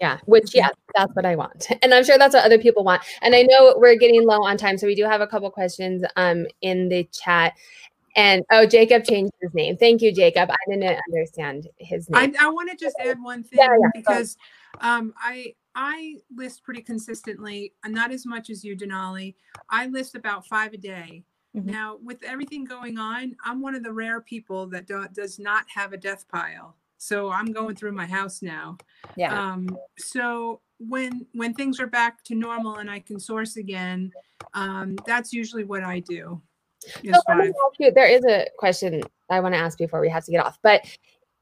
[0.00, 1.68] Yeah, which yeah, that's what I want.
[1.82, 3.02] And I'm sure that's what other people want.
[3.22, 6.04] And I know we're getting low on time, so we do have a couple questions
[6.16, 7.54] um in the chat.
[8.14, 9.76] And oh, Jacob changed his name.
[9.76, 10.50] Thank you, Jacob.
[10.50, 12.34] I didn't understand his name.
[12.38, 14.36] I, I want to just add one thing yeah, yeah, because
[14.80, 19.34] um, I I list pretty consistently, not as much as you, Denali.
[19.68, 21.24] I list about five a day.
[21.54, 21.70] Mm-hmm.
[21.70, 25.64] Now, with everything going on, I'm one of the rare people that do, does not
[25.74, 26.76] have a death pile.
[26.98, 28.78] So I'm going through my house now.
[29.16, 29.38] Yeah.
[29.38, 34.12] Um, so when when things are back to normal and I can source again,
[34.54, 36.40] um, that's usually what I do.
[36.84, 40.44] So you, there is a question I want to ask before we have to get
[40.44, 40.86] off, but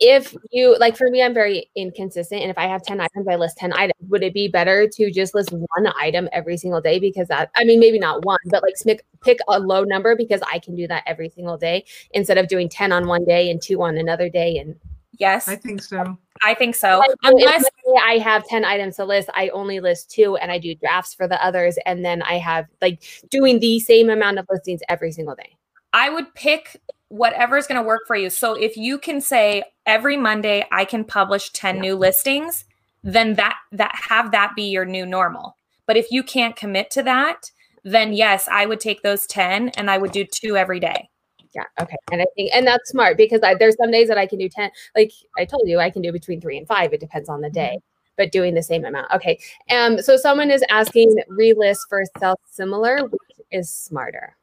[0.01, 3.37] if you like for me i'm very inconsistent and if i have 10 items i
[3.37, 6.99] list 10 items would it be better to just list one item every single day
[6.99, 10.41] because that i mean maybe not one but like pick, pick a low number because
[10.53, 13.63] i can do that every single day instead of doing 10 on one day and
[13.63, 14.75] two on another day and
[15.19, 17.65] yes i think so i think so like, unless
[18.05, 21.29] i have 10 items to list i only list two and i do drafts for
[21.29, 25.35] the others and then i have like doing the same amount of listings every single
[25.35, 25.57] day
[25.93, 26.81] i would pick
[27.15, 28.29] whatever is going to work for you.
[28.29, 32.65] So if you can say every Monday I can publish 10 new listings,
[33.05, 35.57] then that that have that be your new normal.
[35.87, 37.51] But if you can't commit to that,
[37.85, 41.09] then yes, I would take those 10 and I would do two every day.
[41.55, 41.65] Yeah.
[41.81, 41.97] Okay.
[42.11, 44.49] And I think, and that's smart because I, there's some days that I can do
[44.49, 46.93] 10, like I told you, I can do between three and five.
[46.93, 47.79] It depends on the day,
[48.17, 49.11] but doing the same amount.
[49.13, 49.39] Okay.
[49.71, 53.21] Um, so someone is asking relist for sell similar, which
[53.53, 54.37] is smarter.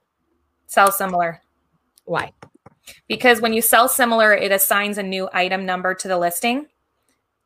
[0.67, 1.41] Sell similar.
[2.05, 2.31] Why?
[3.07, 6.67] because when you sell similar, it assigns a new item number to the listing.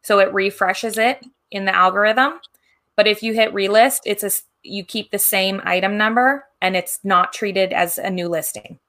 [0.01, 2.39] So it refreshes it in the algorithm.
[2.95, 4.31] But if you hit relist, it's a
[4.63, 8.79] you keep the same item number and it's not treated as a new listing.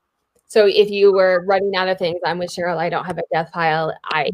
[0.49, 2.79] So if you were running out of things, I'm with Cheryl.
[2.79, 3.93] I don't have a death pile.
[4.05, 4.31] I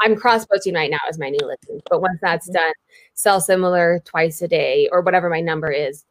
[0.00, 1.80] I'm cross posting right now as my new listing.
[1.88, 2.56] But once that's mm-hmm.
[2.56, 2.72] done,
[3.14, 6.04] sell similar twice a day or whatever my number is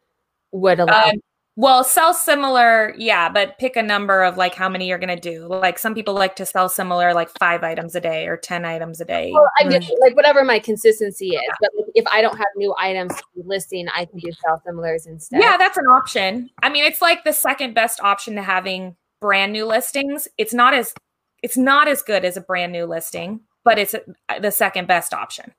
[0.51, 1.22] would allow um,
[1.56, 5.16] well, sell similar, yeah, but pick a number of like how many you're going to
[5.16, 5.45] do.
[5.45, 8.99] Like some people like to sell similar, like five items a day or 10 items
[8.99, 9.32] a day.
[9.32, 11.41] Well, I mean, like whatever my consistency is.
[11.62, 15.41] But like, if I don't have new items listing, I can do sell similars instead.
[15.41, 16.49] Yeah, that's an option.
[16.64, 20.28] I mean, it's like the second best option to having brand new listings.
[20.38, 20.93] It's not as
[21.41, 23.95] it's not as good as a brand new listing, but it's
[24.41, 25.53] the second best option.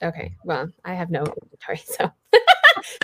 [0.00, 0.32] Okay.
[0.44, 2.12] Well, I have no inventory, so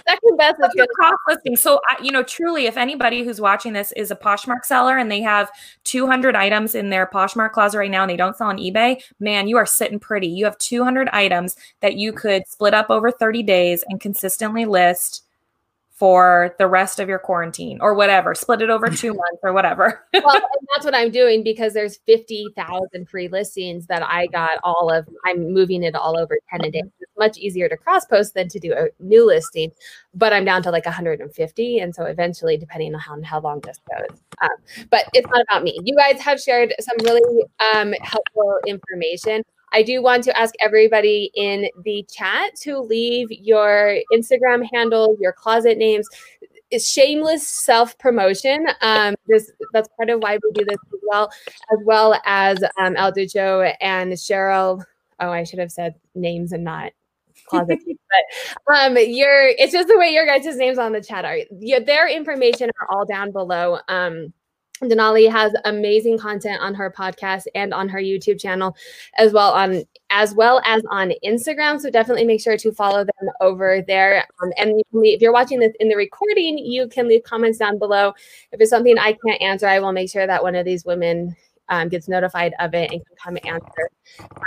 [0.08, 0.88] second best is good.
[0.90, 1.56] cross listing.
[1.56, 5.10] So, I, you know, truly, if anybody who's watching this is a Poshmark seller and
[5.10, 5.50] they have
[5.84, 9.48] 200 items in their Poshmark closet right now and they don't sell on eBay, man,
[9.48, 10.28] you are sitting pretty.
[10.28, 15.25] You have 200 items that you could split up over 30 days and consistently list
[15.96, 18.34] for the rest of your quarantine or whatever.
[18.34, 20.04] Split it over two months or whatever.
[20.14, 20.40] well,
[20.74, 25.08] that's what I'm doing because there's 50,000 free listings that I got all of.
[25.24, 26.82] I'm moving it all over 10 a day.
[27.00, 29.72] It's much easier to cross post than to do a new listing,
[30.14, 31.78] but I'm down to like 150.
[31.78, 34.50] And so eventually, depending on how, how long this goes, um,
[34.90, 35.78] but it's not about me.
[35.82, 37.44] You guys have shared some really
[37.74, 39.42] um, helpful information.
[39.76, 45.34] I do want to ask everybody in the chat to leave your Instagram handle, your
[45.34, 46.08] closet names.
[46.70, 48.68] It's shameless self promotion.
[48.80, 51.30] Um, this that's part of why we do this as well,
[51.70, 54.82] as well as um, El Ducho and Cheryl.
[55.20, 56.92] Oh, I should have said names and not
[57.50, 57.78] closet
[58.66, 61.78] but um your it's just the way your guys' names on the chat are yeah,
[61.78, 64.32] their information are all down below um
[64.82, 68.76] Denali has amazing content on her podcast and on her YouTube channel
[69.16, 71.80] as well on as well as on Instagram.
[71.80, 74.26] So definitely make sure to follow them over there.
[74.42, 77.58] Um, and you leave, if you're watching this in the recording, you can leave comments
[77.58, 78.12] down below.
[78.52, 81.34] If it's something I can't answer, I will make sure that one of these women
[81.68, 83.90] um, gets notified of it and can come answer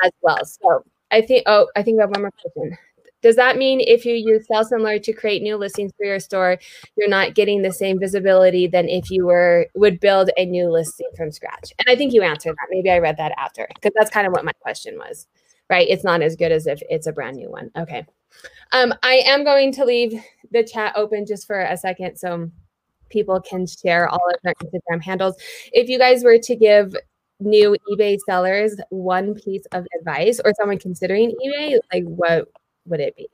[0.05, 0.45] as well.
[0.45, 2.77] So I think oh I think we have one more question.
[3.21, 6.57] Does that mean if you use Sell Similar to create new listings for your store,
[6.95, 11.09] you're not getting the same visibility than if you were would build a new listing
[11.17, 11.73] from scratch?
[11.79, 12.67] And I think you answered that.
[12.69, 15.27] Maybe I read that after because that's kind of what my question was.
[15.69, 15.87] Right?
[15.87, 17.69] It's not as good as if it's a brand new one.
[17.77, 18.05] Okay.
[18.71, 20.13] Um, I am going to leave
[20.51, 22.49] the chat open just for a second so
[23.09, 25.35] people can share all of their Instagram handles.
[25.73, 26.95] If you guys were to give
[27.39, 32.47] new eBay sellers one piece of advice or someone considering eBay, like what
[32.89, 33.29] would it be?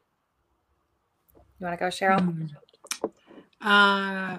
[1.35, 2.21] You want to go, Cheryl?
[2.21, 2.45] Hmm.
[3.61, 4.37] Uh,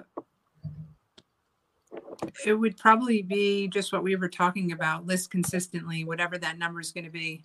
[2.45, 6.79] it would probably be just what we were talking about list consistently, whatever that number
[6.79, 7.43] is going to be.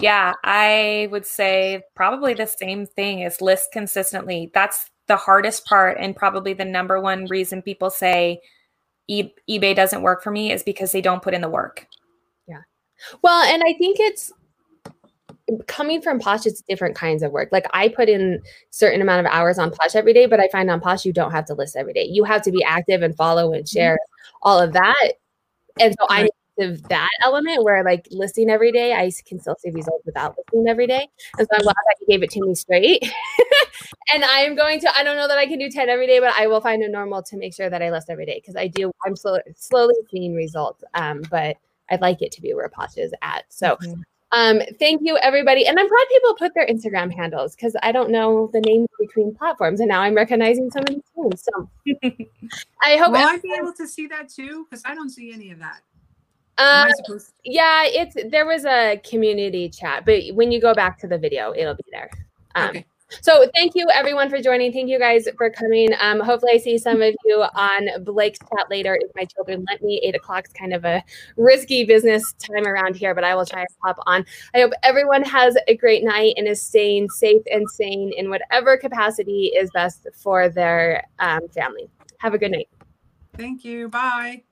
[0.00, 4.50] Yeah, I would say probably the same thing is list consistently.
[4.54, 8.40] That's the hardest part and probably the number one reason people say
[9.08, 11.86] e- eBay doesn't work for me is because they don't put in the work.
[12.46, 12.62] Yeah.
[13.22, 14.32] Well, and I think it's
[15.66, 17.50] coming from Posh, it's different kinds of work.
[17.52, 18.40] Like I put in
[18.70, 21.32] certain amount of hours on Posh every day, but I find on Posh you don't
[21.32, 22.04] have to list every day.
[22.04, 24.38] You have to be active and follow and share mm-hmm.
[24.42, 25.12] all of that.
[25.80, 26.28] And so I
[26.60, 30.68] of that element where like listing every day, I can still see results without listing
[30.68, 31.08] every day.
[31.38, 33.02] And so I'm glad that you gave it to me straight.
[34.12, 36.20] and I am going to, I don't know that I can do 10 every day,
[36.20, 38.56] but I will find a normal to make sure that I list every day because
[38.56, 40.82] I do, I'm slow, slowly seeing results.
[40.94, 41.56] Um, but
[41.90, 43.44] I'd like it to be where Posh is at.
[43.48, 44.00] So mm-hmm.
[44.32, 45.66] Um, thank you everybody.
[45.66, 49.34] And I'm glad people put their Instagram handles because I don't know the names between
[49.34, 49.80] platforms.
[49.80, 51.44] And now I'm recognizing some of these names.
[51.44, 51.70] So
[52.82, 54.66] I hope Will I be able to see that too?
[54.68, 55.80] Because I don't see any of that.
[56.58, 56.88] Um,
[57.44, 61.54] yeah, it's there was a community chat, but when you go back to the video,
[61.56, 62.10] it'll be there.
[62.56, 62.86] Um, okay.
[63.20, 64.72] So thank you everyone for joining.
[64.72, 65.90] Thank you guys for coming.
[66.00, 69.82] Um, hopefully I see some of you on Blake's chat later if my children let
[69.82, 70.00] me.
[70.02, 71.02] Eight o'clock is kind of a
[71.36, 74.24] risky business time around here, but I will try to pop on.
[74.54, 78.76] I hope everyone has a great night and is staying safe and sane in whatever
[78.76, 81.88] capacity is best for their um, family.
[82.18, 82.68] Have a good night.
[83.36, 83.88] Thank you.
[83.88, 84.42] Bye.